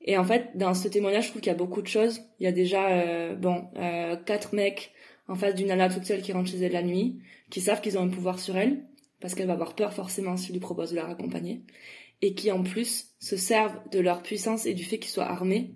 Et 0.00 0.16
en 0.16 0.24
fait, 0.24 0.48
dans 0.54 0.72
ce 0.72 0.88
témoignage, 0.88 1.24
je 1.24 1.28
trouve 1.30 1.42
qu'il 1.42 1.52
y 1.52 1.54
a 1.54 1.58
beaucoup 1.58 1.82
de 1.82 1.88
choses. 1.88 2.22
Il 2.40 2.44
y 2.44 2.46
a 2.46 2.52
déjà, 2.52 2.88
euh, 2.88 3.34
bon, 3.34 3.66
euh, 3.76 4.16
quatre 4.16 4.54
mecs 4.54 4.92
en 5.28 5.34
face 5.34 5.54
d'une 5.54 5.66
nana 5.66 5.90
toute 5.90 6.04
seule 6.04 6.22
qui 6.22 6.32
rentre 6.32 6.50
chez 6.50 6.56
elle 6.56 6.72
la 6.72 6.82
nuit, 6.82 7.18
qui 7.50 7.60
savent 7.60 7.82
qu'ils 7.82 7.98
ont 7.98 8.02
un 8.02 8.08
pouvoir 8.08 8.38
sur 8.38 8.56
elle, 8.56 8.86
parce 9.20 9.34
qu'elle 9.34 9.46
va 9.46 9.52
avoir 9.52 9.74
peur 9.74 9.92
forcément 9.92 10.38
s'il 10.38 10.54
lui 10.54 10.60
propose 10.60 10.92
de 10.92 10.96
la 10.96 11.04
raccompagner, 11.04 11.60
et 12.22 12.32
qui 12.32 12.50
en 12.50 12.62
plus 12.62 13.08
se 13.20 13.36
servent 13.36 13.78
de 13.92 14.00
leur 14.00 14.22
puissance 14.22 14.64
et 14.64 14.72
du 14.72 14.84
fait 14.84 14.98
qu'ils 14.98 15.10
soient 15.10 15.30
armés 15.30 15.74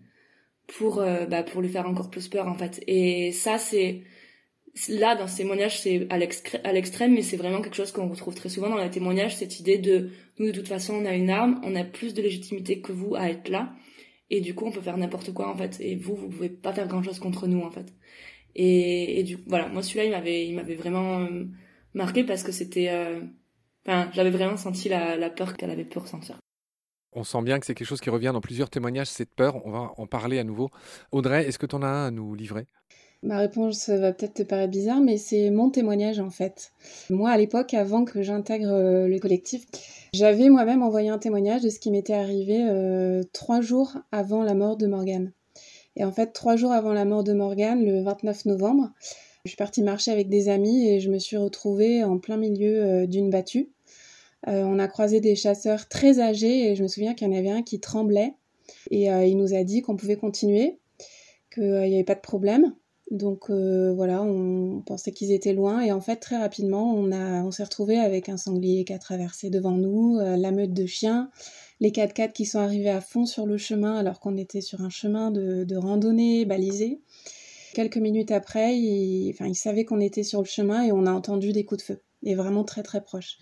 pour 0.79 1.01
euh, 1.01 1.27
bah, 1.27 1.43
pour 1.43 1.63
lui 1.63 1.69
faire 1.69 1.87
encore 1.87 2.11
plus 2.11 2.29
peur 2.29 2.49
en 2.49 2.55
fait. 2.55 2.83
Et 2.87 3.33
ça 3.33 3.59
c'est 3.59 4.03
là 4.89 5.17
dans 5.17 5.27
ce 5.27 5.37
témoignage 5.37 5.81
c'est 5.81 6.07
à 6.11 6.19
l'extrême 6.73 7.15
mais 7.15 7.23
c'est 7.23 7.37
vraiment 7.37 7.61
quelque 7.61 7.77
chose 7.77 7.93
qu'on 7.93 8.09
retrouve 8.09 8.35
très 8.35 8.49
souvent 8.49 8.71
dans 8.71 8.83
les 8.83 8.89
témoignages 8.91 9.37
cette 9.37 9.61
idée 9.61 9.77
de 9.77 10.11
nous 10.39 10.47
de 10.47 10.53
toute 10.53 10.69
façon 10.69 10.95
on 10.95 11.05
a 11.05 11.15
une 11.15 11.29
arme, 11.29 11.61
on 11.63 11.77
a 11.77 11.85
plus 11.85 12.15
de 12.15 12.23
légitimité 12.23 12.81
que 12.81 12.91
vous 12.93 13.15
à 13.15 13.29
être 13.29 13.51
là 13.51 13.75
et 14.31 14.41
du 14.41 14.55
coup 14.55 14.65
on 14.67 14.73
peut 14.73 14.81
faire 14.81 14.97
n'importe 14.97 15.33
quoi 15.35 15.51
en 15.51 15.57
fait 15.57 15.79
et 15.81 15.95
vous 15.97 16.17
vous 16.17 16.29
pouvez 16.29 16.49
pas 16.49 16.73
faire 16.73 16.89
grand 16.89 17.03
chose 17.03 17.19
contre 17.19 17.47
nous 17.47 17.61
en 17.61 17.71
fait. 17.71 17.93
Et, 18.55 19.21
et 19.21 19.23
du 19.25 19.39
voilà, 19.47 19.69
moi 19.69 19.83
celui-là 19.83 20.05
il 20.07 20.11
m'avait 20.11 20.47
il 20.47 20.55
m'avait 20.55 20.75
vraiment 20.75 21.21
euh, 21.21 21.45
marqué 21.95 22.25
parce 22.25 22.43
que 22.43 22.53
c'était 22.53 22.89
euh, 22.89 23.21
enfin 23.87 24.11
j'avais 24.15 24.31
vraiment 24.31 24.57
senti 24.57 24.89
la, 24.89 25.17
la 25.17 25.31
peur 25.31 25.57
qu'elle 25.57 25.71
avait 25.71 25.85
pu 25.85 25.99
ressentir. 25.99 26.39
On 27.15 27.25
sent 27.25 27.43
bien 27.43 27.59
que 27.59 27.67
c'est 27.67 27.75
quelque 27.75 27.87
chose 27.87 28.01
qui 28.01 28.11
revient 28.11 28.31
dans 28.33 28.41
plusieurs 28.41 28.71
témoignages, 28.71 29.09
cette 29.09 29.35
peur. 29.35 29.67
On 29.67 29.71
va 29.71 29.93
en 29.97 30.07
parler 30.07 30.39
à 30.39 30.45
nouveau. 30.45 30.71
Audrey, 31.11 31.47
est-ce 31.47 31.59
que 31.59 31.67
tu 31.67 31.75
en 31.75 31.83
as 31.83 31.89
un 31.89 32.07
à 32.07 32.11
nous 32.11 32.35
livrer? 32.35 32.67
Ma 33.23 33.39
réponse 33.39 33.89
va 33.89 34.13
peut-être 34.13 34.35
te 34.35 34.43
paraître 34.43 34.73
bizarre, 34.73 35.01
mais 35.01 35.17
c'est 35.17 35.51
mon 35.51 35.71
témoignage 35.71 36.19
en 36.19 36.31
fait. 36.31 36.73
Moi, 37.09 37.31
à 37.31 37.37
l'époque, 37.37 37.73
avant 37.73 38.05
que 38.05 38.21
j'intègre 38.23 38.73
euh, 38.73 39.07
le 39.07 39.19
collectif, 39.21 39.65
j'avais 40.13 40.49
moi-même 40.49 40.83
envoyé 40.83 41.09
un 41.09 41.19
témoignage 41.19 41.63
de 41.63 41.69
ce 41.69 41.79
qui 41.79 41.93
m'était 41.93 42.15
arrivé 42.15 42.67
euh, 42.69 43.23
trois 43.33 43.61
jours 43.61 43.97
avant 44.11 44.43
la 44.43 44.55
mort 44.55 44.77
de 44.77 44.89
Morgane. 44.89 45.33
Et 45.95 46.05
en 46.05 46.11
fait, 46.11 46.33
trois 46.33 46.57
jours 46.57 46.73
avant 46.73 46.93
la 46.93 47.05
mort 47.05 47.23
de 47.23 47.33
Morgane, 47.33 47.85
le 47.85 48.03
29 48.03 48.47
novembre, 48.47 48.91
je 49.45 49.51
suis 49.51 49.57
partie 49.57 49.83
marcher 49.83 50.11
avec 50.11 50.29
des 50.29 50.49
amis 50.49 50.89
et 50.89 51.01
je 51.01 51.11
me 51.11 51.19
suis 51.19 51.37
retrouvée 51.37 52.03
en 52.03 52.19
plein 52.19 52.37
milieu 52.37 52.83
euh, 52.83 53.07
d'une 53.07 53.31
battue. 53.31 53.72
Euh, 54.49 54.65
on 54.65 54.79
a 54.79 54.89
croisé 54.89 55.21
des 55.21 55.37
chasseurs 55.37 55.89
très 55.89 56.19
âgés 56.19 56.71
et 56.71 56.75
je 56.77 56.83
me 56.83 56.89
souviens 56.89 57.15
qu'il 57.15 57.29
y 57.29 57.31
en 57.31 57.39
avait 57.39 57.51
un 57.51 57.63
qui 57.63 57.81
tremblait 57.81 58.35
et 58.91 59.11
euh, 59.13 59.25
il 59.25 59.37
nous 59.37 59.55
a 59.55 59.63
dit 59.63 59.83
qu'on 59.83 59.97
pouvait 59.97 60.17
continuer, 60.17 60.79
qu'il 61.53 61.65
n'y 61.65 61.95
avait 61.95 62.05
pas 62.05 62.15
de 62.15 62.21
problème. 62.21 62.75
Donc 63.11 63.51
euh, 63.51 63.93
voilà, 63.95 64.23
on 64.23 64.83
pensait 64.85 65.13
qu'ils 65.13 65.33
étaient 65.33 65.53
loin 65.53 65.81
et 65.83 65.93
en 65.93 66.01
fait 66.01 66.17
très 66.17 66.39
rapidement 66.39 66.95
on, 66.95 67.51
s'est 67.51 67.63
retrouvé 67.63 67.99
avec 67.99 68.29
un 68.29 68.39
sanglier 68.39 68.85
qui 68.85 68.95
a 68.95 68.99
traversé 68.99 69.51
devant 69.51 69.77
nous, 69.77 70.19
la 70.19 70.51
meute 70.51 70.73
de 70.73 70.87
chiens, 70.87 71.31
les 71.81 71.91
4x4 71.91 72.33
qui 72.33 72.47
sont 72.47 72.59
arrivés 72.59 72.89
à 72.91 73.03
fond 73.03 73.27
sur 73.27 73.45
le 73.45 73.59
chemin 73.59 73.97
alors 73.97 74.19
qu'on 74.19 74.39
était 74.39 74.63
sur 74.63 74.81
un 74.81 74.89
chemin 74.89 75.31
de, 75.31 75.77
randonnée 75.77 76.47
balisé. 76.47 77.01
Quelques 77.75 77.99
minutes 77.99 78.31
après, 78.31 78.77
il, 78.77 79.31
enfin, 79.31 79.47
il 79.47 79.55
savait 79.55 79.85
qu'on 79.85 80.01
était 80.01 80.25
sur 80.25 80.41
le 80.41 80.47
chemin 80.47 80.83
et 80.83 80.93
on 80.93 81.07
a 81.07 81.13
entendu 81.13 81.53
des 81.53 81.65
coups 81.65 81.81
de 81.81 81.95
feu, 81.95 82.03
et 82.23 82.35
vraiment 82.35 82.65
très 82.65 82.83
très 82.83 83.03
proches. 83.03 83.39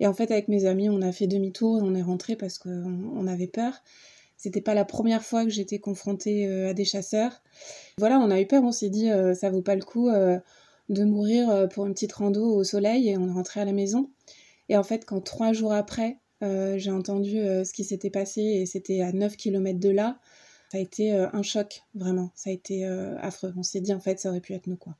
Et 0.00 0.06
en 0.06 0.14
fait, 0.14 0.30
avec 0.30 0.48
mes 0.48 0.64
amis, 0.66 0.88
on 0.88 1.02
a 1.02 1.12
fait 1.12 1.26
demi-tour 1.26 1.78
et 1.78 1.82
on 1.82 1.94
est 1.94 2.02
rentré 2.02 2.36
parce 2.36 2.58
qu'on 2.58 3.26
avait 3.26 3.46
peur. 3.46 3.82
C'était 4.36 4.60
pas 4.60 4.74
la 4.74 4.84
première 4.84 5.24
fois 5.24 5.44
que 5.44 5.50
j'étais 5.50 5.78
confrontée 5.78 6.46
euh, 6.46 6.68
à 6.70 6.74
des 6.74 6.84
chasseurs. 6.84 7.40
Voilà, 7.98 8.18
on 8.18 8.30
a 8.30 8.40
eu 8.40 8.46
peur, 8.46 8.62
on 8.62 8.72
s'est 8.72 8.90
dit 8.90 9.10
euh, 9.10 9.34
ça 9.34 9.50
vaut 9.50 9.62
pas 9.62 9.76
le 9.76 9.82
coup 9.82 10.08
euh, 10.08 10.38
de 10.88 11.04
mourir 11.04 11.68
pour 11.72 11.86
une 11.86 11.94
petite 11.94 12.12
rando 12.12 12.44
au 12.44 12.64
soleil 12.64 13.08
et 13.08 13.16
on 13.16 13.28
est 13.28 13.32
rentré 13.32 13.60
à 13.60 13.64
la 13.64 13.72
maison. 13.72 14.10
Et 14.68 14.76
en 14.76 14.82
fait, 14.82 15.04
quand 15.06 15.20
trois 15.22 15.52
jours 15.52 15.72
après, 15.72 16.18
j'ai 16.42 16.90
entendu 16.90 17.36
ce 17.36 17.72
qui 17.72 17.84
s'était 17.84 18.10
passé 18.10 18.42
et 18.42 18.66
c'était 18.66 19.00
à 19.00 19.12
9 19.12 19.34
km 19.38 19.80
de 19.80 19.88
là, 19.88 20.18
ça 20.70 20.76
a 20.76 20.80
été 20.82 21.10
un 21.10 21.42
choc, 21.42 21.84
vraiment. 21.94 22.32
Ça 22.34 22.50
a 22.50 22.52
été 22.52 22.84
affreux. 22.84 23.54
On 23.56 23.62
s'est 23.62 23.80
dit 23.80 23.94
en 23.94 24.00
fait, 24.00 24.20
ça 24.20 24.28
aurait 24.28 24.40
pu 24.40 24.52
être 24.52 24.66
nous 24.66 24.76
quoi. 24.76 24.94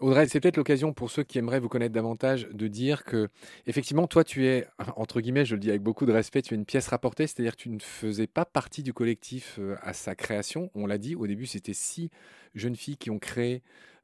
Audrey, 0.00 0.26
c'est 0.28 0.40
peut-être 0.40 0.56
l'occasion 0.56 0.92
pour 0.92 1.10
ceux 1.10 1.22
qui 1.22 1.38
aimeraient 1.38 1.60
vous 1.60 1.68
connaître 1.68 1.94
davantage 1.94 2.48
de 2.52 2.68
dire 2.68 3.04
que, 3.04 3.28
effectivement, 3.66 4.06
toi, 4.06 4.24
tu 4.24 4.46
es, 4.46 4.66
entre 4.96 5.20
guillemets, 5.20 5.44
je 5.44 5.54
le 5.54 5.60
dis 5.60 5.70
avec 5.70 5.82
beaucoup 5.82 6.06
de 6.06 6.12
respect, 6.12 6.42
tu 6.42 6.54
es 6.54 6.56
une 6.56 6.64
pièce 6.64 6.88
rapportée, 6.88 7.26
c'est-à-dire 7.26 7.56
que 7.56 7.62
tu 7.62 7.70
ne 7.70 7.78
faisais 7.78 8.26
pas 8.26 8.44
partie 8.44 8.82
du 8.82 8.92
collectif 8.92 9.56
euh, 9.58 9.76
à 9.82 9.92
sa 9.92 10.14
création. 10.14 10.70
On 10.74 10.86
l'a 10.86 10.98
dit, 10.98 11.14
au 11.14 11.26
début, 11.26 11.46
c'était 11.46 11.74
six 11.74 12.10
jeunes 12.54 12.76
filles 12.76 12.96
qui 12.96 13.10
ont 13.10 13.18
créé 13.18 13.62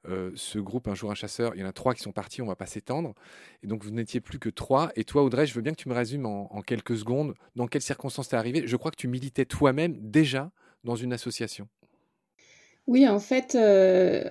euh, 0.09 0.31
ce 0.37 0.59
groupe 0.59 0.87
Un 0.89 0.95
jour 0.95 1.11
un 1.11 1.15
chasseur. 1.15 1.55
Il 1.55 1.61
y 1.61 1.65
en 1.65 1.69
a 1.69 1.73
trois 1.73 1.95
qui 1.95 2.03
sont 2.03 2.13
partis, 2.13 2.43
on 2.43 2.47
va 2.47 2.57
pas 2.57 2.67
s'étendre. 2.67 3.15
Et 3.63 3.67
donc, 3.67 3.83
vous 3.83 3.91
n'étiez 3.91 4.21
plus 4.21 4.39
que 4.39 4.49
trois. 4.49 4.93
Et 4.95 5.05
toi, 5.05 5.23
Audrey, 5.23 5.47
je 5.47 5.55
veux 5.55 5.63
bien 5.63 5.73
que 5.73 5.83
tu 5.83 5.89
me 5.89 5.95
résumes 5.95 6.27
en, 6.27 6.63
quelques 6.63 6.97
secondes 6.97 7.35
dans 7.57 7.67
quelles 7.67 7.83
circonstances 7.83 8.33
es 8.33 8.37
arrivé. 8.37 8.67
Je 8.67 8.77
crois 8.77 8.91
que 8.91 8.97
tu 8.97 9.09
militais 9.09 9.45
toi-même 9.45 9.97
déjà 10.01 10.53
dans 10.85 10.95
une 10.95 11.13
association. 11.13 11.69
Oui, 12.87 13.09
en 13.09 13.19
fait, 13.19 13.57
euh, 13.57 14.31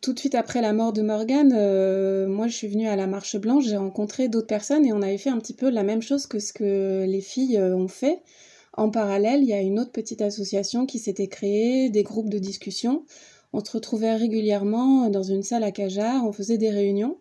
tout 0.00 0.12
de 0.12 0.18
suite 0.18 0.34
après 0.34 0.60
la 0.60 0.72
mort 0.72 0.92
de 0.92 1.02
Morgane, 1.02 1.52
euh, 1.54 2.26
moi 2.28 2.46
je 2.46 2.54
suis 2.54 2.68
venue 2.68 2.88
à 2.88 2.96
la 2.96 3.06
Marche 3.06 3.36
Blanche, 3.36 3.64
j'ai 3.64 3.76
rencontré 3.76 4.28
d'autres 4.28 4.46
personnes 4.46 4.84
et 4.84 4.92
on 4.92 5.00
avait 5.00 5.18
fait 5.18 5.30
un 5.30 5.38
petit 5.38 5.54
peu 5.54 5.70
la 5.70 5.82
même 5.82 6.02
chose 6.02 6.26
que 6.26 6.38
ce 6.38 6.52
que 6.52 7.04
les 7.06 7.20
filles 7.20 7.56
euh, 7.56 7.74
ont 7.74 7.88
fait. 7.88 8.20
En 8.74 8.90
parallèle, 8.90 9.42
il 9.42 9.48
y 9.48 9.52
a 9.52 9.60
une 9.60 9.78
autre 9.78 9.92
petite 9.92 10.22
association 10.22 10.86
qui 10.86 10.98
s'était 10.98 11.26
créée, 11.26 11.90
des 11.90 12.02
groupes 12.02 12.28
de 12.28 12.38
discussion. 12.38 13.04
On 13.52 13.64
se 13.64 13.72
retrouvait 13.72 14.14
régulièrement 14.14 15.08
dans 15.10 15.22
une 15.22 15.42
salle 15.42 15.64
à 15.64 15.72
Cajar, 15.72 16.24
on 16.26 16.32
faisait 16.32 16.58
des 16.58 16.70
réunions 16.70 17.18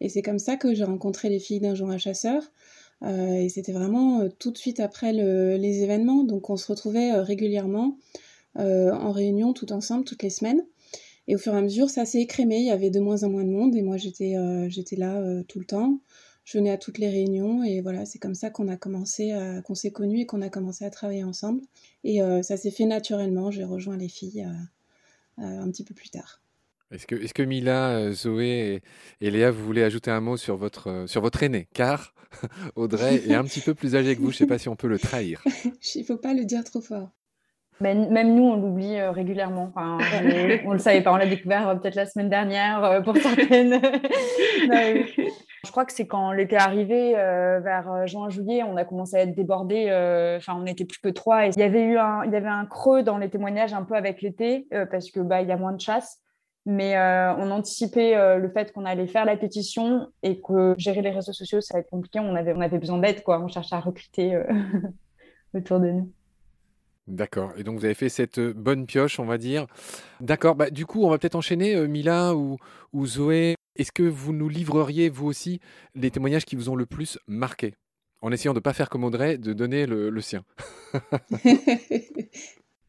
et 0.00 0.08
c'est 0.08 0.22
comme 0.22 0.38
ça 0.38 0.56
que 0.56 0.74
j'ai 0.74 0.84
rencontré 0.84 1.28
les 1.28 1.38
filles 1.38 1.60
d'un 1.60 1.74
jour 1.74 1.90
à 1.90 1.98
chasseur. 1.98 2.42
et 3.06 3.48
c'était 3.50 3.72
vraiment 3.72 4.28
tout 4.38 4.50
de 4.50 4.58
suite 4.58 4.80
après 4.80 5.12
les 5.12 5.82
événements, 5.82 6.24
donc 6.24 6.48
on 6.50 6.56
se 6.56 6.66
retrouvait 6.66 7.12
régulièrement 7.20 7.98
en 8.56 9.12
réunion 9.12 9.52
tout 9.52 9.72
ensemble 9.72 10.04
toutes 10.04 10.22
les 10.22 10.30
semaines. 10.30 10.64
Et 11.26 11.34
au 11.34 11.38
fur 11.38 11.54
et 11.54 11.56
à 11.56 11.62
mesure, 11.62 11.90
ça 11.90 12.04
s'est 12.04 12.20
écrémé. 12.20 12.58
Il 12.58 12.66
y 12.66 12.70
avait 12.70 12.90
de 12.90 13.00
moins 13.00 13.22
en 13.22 13.30
moins 13.30 13.44
de 13.44 13.50
monde 13.50 13.74
et 13.74 13.82
moi, 13.82 13.96
j'étais 13.96 14.36
euh, 14.36 14.68
j'étais 14.68 14.96
là 14.96 15.16
euh, 15.16 15.42
tout 15.42 15.58
le 15.58 15.64
temps. 15.64 16.00
Je 16.44 16.58
venais 16.58 16.70
à 16.70 16.76
toutes 16.76 16.98
les 16.98 17.08
réunions 17.08 17.64
et 17.64 17.80
voilà, 17.80 18.04
c'est 18.04 18.18
comme 18.18 18.34
ça 18.34 18.50
qu'on 18.50 18.68
a 18.68 18.76
commencé, 18.76 19.32
qu'on 19.64 19.74
s'est 19.74 19.92
connus 19.92 20.20
et 20.20 20.26
qu'on 20.26 20.42
a 20.42 20.50
commencé 20.50 20.84
à 20.84 20.90
travailler 20.90 21.24
ensemble. 21.24 21.62
Et 22.04 22.20
euh, 22.20 22.42
ça 22.42 22.58
s'est 22.58 22.70
fait 22.70 22.84
naturellement. 22.84 23.50
J'ai 23.50 23.64
rejoint 23.64 23.96
les 23.96 24.08
filles 24.08 24.46
un 25.38 25.70
petit 25.70 25.84
peu 25.84 25.94
plus 25.94 26.10
tard. 26.10 26.42
Est-ce 26.90 27.06
que, 27.06 27.14
est 27.14 27.32
que 27.32 27.42
Mila, 27.42 28.12
Zoé 28.12 28.82
et, 29.22 29.30
Léa, 29.30 29.50
vous 29.50 29.64
voulez 29.64 29.82
ajouter 29.82 30.10
un 30.10 30.20
mot 30.20 30.36
sur 30.36 30.58
votre, 30.58 31.06
sur 31.08 31.22
votre 31.22 31.42
aîné 31.42 31.66
Car 31.72 32.14
Audrey 32.76 33.22
est 33.26 33.34
un 33.34 33.44
petit 33.44 33.60
peu 33.60 33.72
plus 33.72 33.96
âgée 33.96 34.14
que 34.14 34.20
vous, 34.20 34.30
je 34.30 34.36
ne 34.36 34.38
sais 34.40 34.46
pas 34.46 34.58
si 34.58 34.68
on 34.68 34.76
peut 34.76 34.86
le 34.86 34.98
trahir. 34.98 35.42
Il 35.94 36.02
ne 36.02 36.04
faut 36.04 36.18
pas 36.18 36.34
le 36.34 36.44
dire 36.44 36.62
trop 36.62 36.82
fort. 36.82 37.10
Même, 37.80 38.34
nous, 38.34 38.44
on 38.44 38.56
l'oublie 38.56 38.96
euh, 38.98 39.10
régulièrement. 39.10 39.72
Enfin, 39.74 39.98
on 40.00 40.68
ne 40.68 40.72
le 40.72 40.78
savait 40.78 41.02
pas, 41.02 41.12
on 41.12 41.16
l'a 41.16 41.26
découvert 41.26 41.68
euh, 41.68 41.74
peut-être 41.74 41.96
la 41.96 42.06
semaine 42.06 42.28
dernière 42.28 42.84
euh, 42.84 43.00
pour 43.00 43.16
certaines. 43.16 43.80
je 44.62 45.70
crois 45.70 45.84
que 45.84 45.92
c'est 45.92 46.06
quand 46.06 46.30
l'été 46.32 46.56
arrivé, 46.56 47.14
vers 47.14 48.06
juin-juillet, 48.06 48.62
on 48.62 48.76
a 48.76 48.84
commencé 48.84 49.16
à 49.16 49.20
être 49.22 49.34
débordés. 49.34 49.86
Enfin, 50.36 50.54
on 50.56 50.62
n'était 50.62 50.84
plus 50.84 50.98
que 50.98 51.08
trois. 51.08 51.46
Et 51.46 51.50
il 51.50 51.58
y 51.58 51.62
avait 51.62 51.82
eu 51.82 51.98
un, 51.98 52.24
il 52.24 52.32
y 52.32 52.36
avait 52.36 52.48
un 52.48 52.66
creux 52.66 53.02
dans 53.02 53.18
les 53.18 53.28
témoignages 53.28 53.72
un 53.72 53.82
peu 53.82 53.94
avec 53.94 54.22
l'été 54.22 54.68
parce 54.90 55.10
que 55.10 55.20
bah, 55.20 55.42
il 55.42 55.48
y 55.48 55.52
a 55.52 55.56
moins 55.56 55.72
de 55.72 55.80
chasse. 55.80 56.20
Mais 56.66 56.96
on 57.38 57.50
anticipait 57.50 58.38
le 58.38 58.48
fait 58.50 58.72
qu'on 58.72 58.84
allait 58.84 59.06
faire 59.06 59.24
la 59.24 59.36
pétition 59.36 60.08
et 60.22 60.40
que 60.40 60.74
gérer 60.76 61.02
les 61.02 61.10
réseaux 61.10 61.32
sociaux, 61.32 61.60
ça 61.60 61.74
va 61.74 61.80
être 61.80 61.90
compliqué. 61.90 62.20
On 62.20 62.34
avait, 62.34 62.52
on 62.54 62.60
avait 62.60 62.78
besoin 62.78 62.98
d'aide, 62.98 63.22
quoi. 63.22 63.40
On 63.40 63.48
cherchait 63.48 63.74
à 63.74 63.80
recruter 63.80 64.38
autour 65.54 65.80
de 65.80 65.90
nous. 65.90 66.12
D'accord. 67.06 67.52
Et 67.56 67.64
donc 67.64 67.78
vous 67.78 67.84
avez 67.84 67.94
fait 67.94 68.08
cette 68.08 68.38
euh, 68.38 68.54
bonne 68.54 68.86
pioche, 68.86 69.20
on 69.20 69.26
va 69.26 69.36
dire. 69.36 69.66
D'accord. 70.20 70.54
Bah, 70.54 70.70
du 70.70 70.86
coup, 70.86 71.04
on 71.04 71.10
va 71.10 71.18
peut-être 71.18 71.34
enchaîner, 71.34 71.74
euh, 71.74 71.86
Mila 71.86 72.34
ou, 72.34 72.56
ou 72.92 73.06
Zoé. 73.06 73.56
Est-ce 73.76 73.92
que 73.92 74.02
vous 74.02 74.32
nous 74.32 74.48
livreriez, 74.48 75.10
vous 75.10 75.26
aussi, 75.26 75.60
les 75.94 76.10
témoignages 76.10 76.44
qui 76.44 76.56
vous 76.56 76.70
ont 76.70 76.76
le 76.76 76.86
plus 76.86 77.18
marqué? 77.26 77.74
En 78.22 78.32
essayant 78.32 78.54
de 78.54 78.58
ne 78.58 78.62
pas 78.62 78.72
faire 78.72 78.88
comme 78.88 79.04
Audrey, 79.04 79.36
de 79.36 79.52
donner 79.52 79.84
le, 79.84 80.18
sien. 80.22 80.44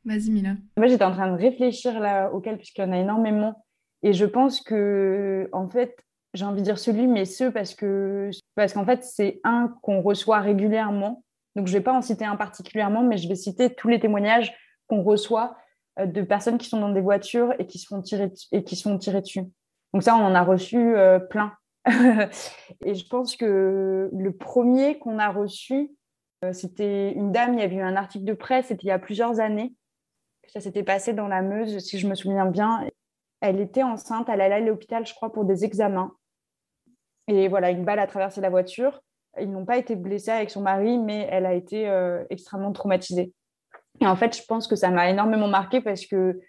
Vas-y, 0.06 0.30
Mila. 0.30 0.56
Moi, 0.78 0.88
j'étais 0.88 1.04
en 1.04 1.12
train 1.12 1.30
de 1.30 1.38
réfléchir 1.38 2.00
là 2.00 2.32
auquel, 2.32 2.56
puisqu'il 2.58 2.82
y 2.82 2.86
en 2.86 2.94
a 2.94 3.00
énormément. 3.00 3.66
Et 4.02 4.14
je 4.14 4.26
pense 4.26 4.62
que, 4.62 5.50
en 5.52 5.68
fait, 5.68 6.06
j'ai 6.34 6.46
envie 6.46 6.62
de 6.62 6.66
dire 6.66 6.80
celui, 6.80 7.08
mais 7.08 7.26
ceux, 7.26 7.52
parce 7.52 7.76
que 7.76 8.30
parce 8.56 8.72
qu'en 8.74 8.86
fait, 8.86 9.04
c'est 9.04 9.42
un 9.44 9.76
qu'on 9.82 10.02
reçoit 10.02 10.40
régulièrement 10.40 11.26
Donc, 11.56 11.68
je 11.68 11.74
ne 11.74 11.78
vais 11.78 11.84
pas 11.84 11.94
en 11.94 12.02
citer 12.02 12.26
un 12.26 12.36
particulièrement, 12.36 13.04
mais 13.04 13.18
je 13.18 13.28
vais 13.28 13.36
citer 13.36 13.74
tous 13.74 13.88
les 13.88 14.00
témoignages 14.00 14.54
qu'on 14.88 15.04
reçoit 15.04 15.56
euh, 16.00 16.06
de 16.06 16.22
personnes 16.22 16.58
qui 16.58 16.68
sont 16.68 16.80
dans 16.80 16.92
des 16.92 17.02
voitures 17.02 17.54
et 17.60 17.66
qui 17.66 17.80
se 17.80 17.88
font 17.88 18.02
tirer, 18.02 18.32
et 18.52 18.64
qui 18.64 18.76
dessus. 18.76 19.44
Donc 19.94 20.04
ça, 20.04 20.16
on 20.16 20.26
en 20.26 20.36
a 20.36 20.44
reçu 20.44 20.78
euh, 20.78 21.20
plein. 21.20 21.54
et 21.86 22.96
je 22.96 23.08
pense 23.08 23.36
que 23.36 24.10
le 24.12 24.32
premier 24.36 25.00
qu'on 25.00 25.20
a 25.20 25.30
reçu, 25.30 25.92
euh, 26.44 26.52
c'était 26.52 27.14
une 27.14 27.32
dame, 27.32 27.54
il 27.54 27.60
y 27.60 27.64
avait 27.64 27.76
eu 27.76 27.82
un 27.82 27.96
article 27.96 28.26
de 28.26 28.34
presse, 28.34 28.68
c'était 28.68 28.84
il 28.84 28.88
y 28.88 28.92
a 28.92 29.00
plusieurs 29.00 29.40
années. 29.40 29.74
Ça 30.48 30.60
s'était 30.60 30.84
passé 30.84 31.14
dans 31.14 31.28
la 31.28 31.42
Meuse, 31.42 31.80
si 31.80 31.98
je 31.98 32.08
me 32.08 32.16
souviens 32.16 32.46
bien. 32.46 32.88
Elle 33.42 33.60
était 33.60 33.84
enceinte, 33.84 34.30
elle 34.30 34.42
allait 34.42 34.56
à 34.56 34.60
l'hôpital, 34.60 35.06
je 35.06 35.14
crois, 35.14 35.32
pour 35.32 35.46
des 35.46 35.66
examens. 35.66 36.16
Et 37.28 37.48
voilà, 37.48 37.72
une 37.72 37.86
balle 37.86 38.00
a 38.00 38.08
traversé 38.08 38.42
la 38.42 38.50
voiture. 38.50 39.02
Ils 39.40 39.52
n'ont 39.52 39.66
pas 39.66 39.78
été 39.78 39.96
blessés 39.96 40.32
avec 40.32 40.50
son 40.50 40.62
mari, 40.62 40.98
mais 40.98 41.28
elle 41.32 41.46
a 41.46 41.54
été 41.54 41.88
extrêmement 42.30 42.72
traumatisée. 42.72 43.34
Et 44.02 44.08
en 44.08 44.16
fait, 44.16 44.36
je 44.38 44.44
pense 44.44 44.68
que 44.68 44.76
ça 44.76 44.90
m'a 44.90 45.10
énormément 45.10 45.48
marqué 45.48 45.82
parce 45.82 46.06
que 46.06 46.40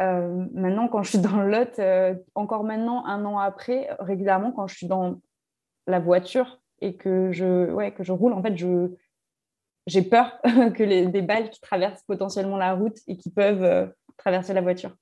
euh, 0.00 0.46
maintenant, 0.54 0.88
quand 0.88 1.02
je 1.02 1.10
suis 1.10 1.18
dans 1.18 1.42
le 1.42 1.50
Lot, 1.50 1.78
euh, 1.78 2.14
encore 2.34 2.64
maintenant, 2.64 3.04
un 3.04 3.24
an 3.24 3.38
après, 3.38 3.88
régulièrement, 3.98 4.52
quand 4.52 4.66
je 4.66 4.76
suis 4.76 4.86
dans 4.86 5.20
la 5.86 5.98
voiture 5.98 6.60
et 6.80 6.96
que 6.96 7.32
je, 7.32 7.70
ouais, 7.70 7.92
que 7.92 8.02
je 8.02 8.12
roule, 8.12 8.32
en 8.32 8.42
fait, 8.42 8.56
je, 8.56 8.88
j'ai 9.86 10.02
peur 10.02 10.40
que 10.74 10.82
les, 10.82 11.06
des 11.06 11.22
balles 11.22 11.50
qui 11.50 11.60
traversent 11.60 12.02
potentiellement 12.04 12.56
la 12.56 12.74
route 12.74 12.96
et 13.08 13.16
qui 13.16 13.30
peuvent 13.30 13.62
euh, 13.62 13.86
traverser 14.16 14.54
la 14.54 14.62
voiture. 14.62 14.96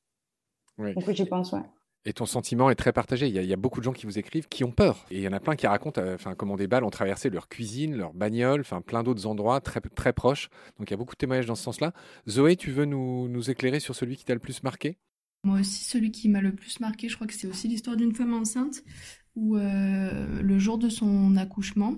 Oui. 0.79 0.95
Donc, 0.95 1.09
j'y 1.11 1.27
pense, 1.27 1.53
ouais. 1.53 1.63
Et 2.05 2.13
ton 2.13 2.27
sentiment 2.27 2.71
est 2.71 2.75
très 2.75 2.93
partagé. 2.93 3.29
Il 3.29 3.35
y, 3.35 3.53
a, 3.53 3.57
beaucoup 3.57 3.81
de 3.81 3.85
gens 3.85 3.93
qui 3.93 4.07
vous 4.07 4.19
écrivent 4.19 4.49
qui 4.49 4.65
ont 4.65 4.71
peur. 4.71 5.05
Et 5.11 5.17
il 5.17 5.23
y 5.23 5.29
en 5.29 5.33
a 5.33 5.41
plein 5.41 5.57
qui 5.57 5.67
racontent 5.67 6.01
euh, 6.01 6.17
comment 6.37 6.57
des 6.57 6.67
balles 6.67 6.85
ont 6.85 6.91
traversé 6.91 7.29
leur 7.29 7.49
cuisine, 7.49 7.97
leur 7.97 8.15
bagnole, 8.15 8.61
enfin, 8.61 8.81
plein 8.81 9.03
d'autres 9.03 9.27
endroits 9.27 9.61
très, 9.61 9.81
très 9.81 10.13
proches. 10.13 10.49
Donc 10.79 10.89
il 10.89 10.93
y 10.93 10.95
a 10.95 10.97
beaucoup 10.97 11.15
de 11.15 11.19
témoignages 11.19 11.47
dans 11.47 11.55
ce 11.55 11.65
sens-là. 11.65 11.93
Zoé, 12.29 12.57
tu 12.57 12.71
veux 12.71 12.85
nous, 12.85 13.29
nous 13.29 13.51
éclairer 13.51 13.81
sur 13.81 13.95
celui 13.95 14.17
qui 14.17 14.25
t'a 14.25 14.35
le 14.35 14.41
plus 14.41 14.63
marqué? 14.63 14.97
Moi 15.45 15.61
aussi, 15.61 15.85
celui 15.85 16.11
qui 16.11 16.29
m'a 16.29 16.41
le 16.41 16.55
plus 16.55 16.81
marqué, 16.81 17.09
je 17.09 17.15
crois 17.15 17.27
que 17.27 17.35
c'est 17.35 17.47
aussi 17.47 17.69
l'histoire 17.69 17.97
d'une 17.97 18.15
femme 18.15 18.35
enceinte 18.35 18.83
où 19.37 19.57
euh, 19.57 20.43
le 20.43 20.59
jour 20.59 20.79
de 20.79 20.89
son 20.89 21.37
accouchement, 21.37 21.95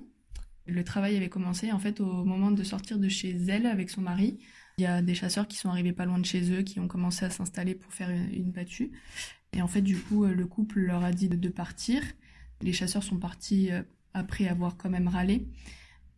le 0.67 0.85
travail 0.85 1.17
avait 1.17 1.31
commencé 1.31 1.73
en 1.73 1.79
fait 1.79 2.01
au 2.01 2.25
moment 2.25 2.51
de 2.51 2.63
sortir 2.63 2.99
de 2.99 3.09
chez 3.09 3.31
elle 3.49 3.67
avec 3.67 3.91
son 3.91 4.03
mari. 4.03 4.39
Il 4.79 4.85
y 4.85 4.87
a 4.87 5.03
des 5.03 5.15
chasseurs 5.15 5.49
qui 5.49 5.57
sont 5.57 5.69
arrivés 5.69 5.93
pas 5.93 6.05
loin 6.05 6.19
de 6.19 6.25
chez 6.25 6.53
eux, 6.53 6.63
qui 6.63 6.81
ont 6.81 6.89
commencé 6.89 7.25
à 7.25 7.31
s'installer 7.31 7.75
pour 7.75 7.93
faire 7.93 8.11
une 8.11 8.53
battue. 8.53 8.93
Et 9.53 9.63
en 9.63 9.69
fait, 9.69 9.83
du 9.83 9.97
coup, 9.97 10.25
euh, 10.25 10.35
le 10.35 10.47
couple 10.47 10.81
leur 10.81 11.03
a 11.05 11.13
dit 11.13 11.29
de, 11.29 11.49
partir. 11.49 12.03
Les 12.63 12.73
chasseurs 12.73 13.03
sont 13.03 13.17
partis 13.17 13.71
euh, 13.71 13.83
après 14.15 14.47
avoir 14.47 14.77
quand 14.77 14.91
même 14.91 15.09
râlé. 15.09 15.47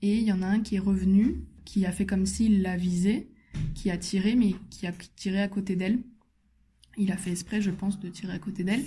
Et 0.02 0.16
il 0.16 0.24
y 0.24 0.32
en 0.32 0.42
a 0.42 0.46
un 0.46 0.60
qui 0.60 0.76
est 0.76 0.80
revenu, 0.80 1.42
qui 1.64 1.86
a 1.86 1.92
fait 1.92 2.06
comme 2.06 2.26
s'il 2.26 2.62
la 2.62 2.76
visait, 2.76 3.28
qui 3.74 3.90
a 3.90 3.96
tiré, 3.96 4.34
mais 4.34 4.54
qui 4.70 4.86
a 4.86 4.92
tiré 5.16 5.40
à 5.40 5.48
côté 5.48 5.76
d'elle. 5.76 5.98
Il 6.98 7.10
a 7.12 7.16
fait 7.16 7.30
exprès, 7.30 7.62
je 7.62 7.70
pense, 7.70 8.00
de 8.00 8.08
tirer 8.08 8.34
à 8.34 8.38
côté 8.38 8.64
d'elle. 8.64 8.84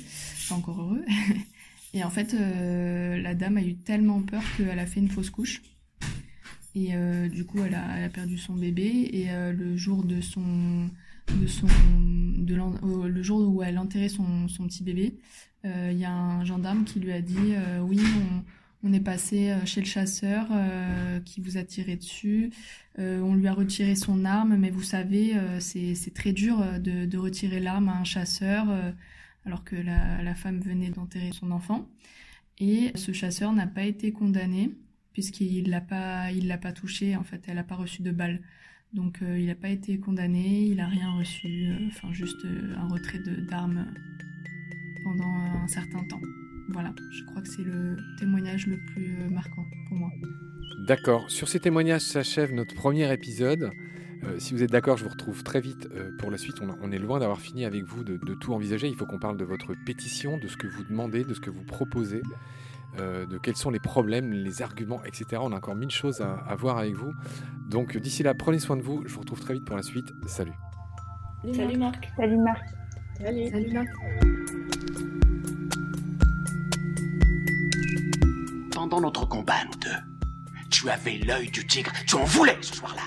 Pas 0.50 0.56
encore 0.56 0.80
heureux. 0.82 1.06
Et 1.94 2.04
en 2.04 2.10
fait, 2.10 2.34
euh, 2.34 3.18
la 3.18 3.34
dame 3.34 3.58
a 3.58 3.62
eu 3.62 3.76
tellement 3.76 4.22
peur 4.22 4.44
qu'elle 4.58 4.78
a 4.78 4.86
fait 4.86 5.00
une 5.00 5.10
fausse 5.10 5.30
couche. 5.30 5.62
Et 6.76 6.92
du 7.30 7.46
coup, 7.46 7.60
elle 7.64 7.74
a, 7.74 7.98
elle 7.98 8.04
a, 8.04 8.10
perdu 8.10 8.38
son 8.38 8.54
bébé. 8.54 9.10
Et 9.14 9.28
le 9.54 9.78
jour 9.78 10.04
de 10.04 10.20
son 10.20 10.90
de 11.28 11.48
son, 11.48 11.68
de 12.38 12.56
le 13.08 13.24
jour 13.24 13.54
où 13.54 13.64
elle 13.64 13.78
enterrait 13.78 14.10
son, 14.10 14.48
son 14.48 14.68
petit 14.68 14.84
bébé, 14.84 15.18
euh, 15.66 15.90
il 15.92 15.98
y 15.98 16.06
a 16.06 16.12
un 16.12 16.44
gendarme 16.46 16.84
qui 16.84 17.00
lui 17.00 17.12
a 17.12 17.22
dit 17.22 17.54
euh, 17.54 17.80
oui, 17.80 18.00
on, 18.84 18.90
on, 18.90 18.94
est 18.94 19.00
passé 19.00 19.50
euh, 19.50 19.66
chez 19.66 19.82
le 19.82 19.88
chasseur 19.88 20.48
qui 21.26 21.42
vous 21.42 21.58
a 21.58 21.64
tiré 21.64 21.96
dessus, 21.96 22.52
on 22.98 23.36
lui 23.36 23.48
a 23.48 23.54
retiré 23.54 23.96
son 23.96 24.26
arme, 24.26 24.56
mais 24.58 24.70
vous 24.70 24.84
savez, 24.84 25.36
c'est 25.60 26.14
très 26.14 26.34
dur 26.34 26.64
de, 26.80 27.06
de 27.06 27.18
retirer 27.18 27.60
l'arme 27.60 27.90
à 27.90 27.98
un 27.98 28.04
chasseur 28.04 28.68
alors 29.46 29.64
que 29.64 29.76
la, 29.76 30.22
la 30.24 30.36
femme 30.36 30.60
venait 30.60 30.90
d'enterrer 30.90 31.32
son 31.32 31.52
enfant. 31.52 31.88
Et 32.58 32.92
ce 32.96 33.12
chasseur 33.12 33.52
n'a 33.52 33.68
pas 33.68 33.84
été 33.84 34.12
condamné 34.12 34.72
puisqu'il 35.16 35.70
l'a 35.70 35.80
pas, 35.80 36.32
il 36.32 36.48
l'a 36.48 36.58
pas 36.58 36.74
touché. 36.74 37.16
En 37.16 37.24
fait, 37.24 37.42
elle 37.48 37.56
n'a 37.56 37.64
pas 37.64 37.76
reçu 37.76 38.02
de 38.02 38.12
balle. 38.12 38.42
Donc 38.94 39.22
euh, 39.22 39.38
il 39.38 39.48
n'a 39.48 39.56
pas 39.56 39.70
été 39.70 40.00
condamné, 40.00 40.68
il 40.68 40.78
n'a 40.78 40.88
rien 40.88 41.12
reçu, 41.18 41.68
euh, 41.68 41.88
enfin 41.88 42.14
juste 42.14 42.46
euh, 42.46 42.76
un 42.78 42.88
retrait 42.88 43.20
d'armes 43.50 43.86
pendant 45.04 45.26
un 45.26 45.68
certain 45.68 46.04
temps. 46.06 46.22
Voilà, 46.70 46.94
je 47.12 47.24
crois 47.26 47.42
que 47.42 47.48
c'est 47.50 47.64
le 47.64 47.98
témoignage 48.18 48.68
le 48.68 48.78
plus 48.94 49.30
marquant 49.30 49.66
pour 49.88 49.98
moi. 49.98 50.10
D'accord, 50.88 51.30
sur 51.30 51.48
ces 51.48 51.60
témoignages 51.60 52.02
s'achève 52.02 52.54
notre 52.54 52.74
premier 52.74 53.12
épisode. 53.14 53.70
si 54.40 54.56
vous 54.56 54.64
êtes 54.64 54.72
d'accord, 54.72 54.98
je 54.98 55.04
vous 55.04 55.12
retrouve 55.12 55.44
très 55.44 55.62
vite 55.62 55.88
pour 56.18 56.32
la 56.32 56.38
suite. 56.38 56.56
On, 56.82 56.92
est 56.92 56.98
loin 56.98 57.20
d'avoir 57.20 57.40
fini 57.40 57.66
avec 57.66 57.84
vous 57.84 58.04
de, 58.04 58.18
de 58.18 58.34
tout 58.34 58.52
envisager. 58.54 58.88
Il 58.88 58.96
faut 58.96 59.06
qu'on 59.06 59.20
parle 59.20 59.38
de 59.38 59.46
votre 59.46 59.76
pétition, 59.86 60.40
de 60.40 60.48
ce 60.48 60.58
que 60.58 60.66
vous 60.66 60.84
demandez, 60.84 61.24
de 61.24 61.36
ce 61.36 61.40
que 61.40 61.52
vous 61.52 61.64
proposez. 61.64 62.24
Euh, 63.00 63.26
de 63.26 63.38
quels 63.38 63.56
sont 63.56 63.72
les 63.72 63.80
problèmes, 63.80 64.32
les 64.32 64.62
arguments, 64.62 65.04
etc. 65.04 65.42
On 65.42 65.52
a 65.52 65.58
encore 65.58 65.76
mille 65.76 65.92
choses 65.92 66.22
à, 66.22 66.56
voir 66.56 66.78
avec 66.78 66.94
vous. 66.96 67.14
Donc 67.68 67.98
d'ici 67.98 68.24
là, 68.24 68.34
prenez 68.34 68.60
soin 68.60 68.78
de 68.78 68.82
vous. 68.82 69.04
Je 69.06 69.14
vous 69.14 69.22
retrouve 69.22 69.40
très 69.40 69.54
vite 69.54 69.66
pour 69.66 69.76
la 69.76 69.84
suite. 69.84 70.14
Salut. 70.28 70.54
Salut 71.54 71.78
Marc. 71.78 72.10
Salut 72.16 72.38
Marc. 72.38 72.64
Salut. 73.20 73.50
Salut 73.50 73.74
Marc. 73.74 73.88
Pendant 78.72 79.02
notre 79.02 79.28
combat, 79.28 79.66
nous 79.66 79.80
deux, 79.80 80.56
tu 80.70 80.90
avais 80.90 81.18
l'œil 81.18 81.50
du 81.50 81.66
tigre. 81.66 81.92
Tu 82.08 82.16
en 82.16 82.24
voulais 82.24 82.58
ce 82.62 82.76
soir-là. 82.76 83.04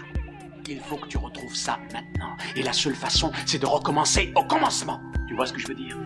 Il 0.69 0.81
faut 0.81 0.97
que 0.97 1.09
tu 1.09 1.17
retrouves 1.17 1.55
ça 1.55 1.79
maintenant. 1.93 2.37
Et 2.57 2.63
la 2.63 2.75
seule 2.75 2.95
façon, 2.95 3.33
c'est 3.47 3.59
de 3.59 3.67
recommencer 3.67 4.33
au 4.37 4.45
commencement. 4.45 5.01
Tu 5.27 5.35
vois 5.35 5.47
ce 5.47 5.53
que 5.55 5.61
je 5.61 5.69
veux 5.69 5.75
dire? 5.75 5.97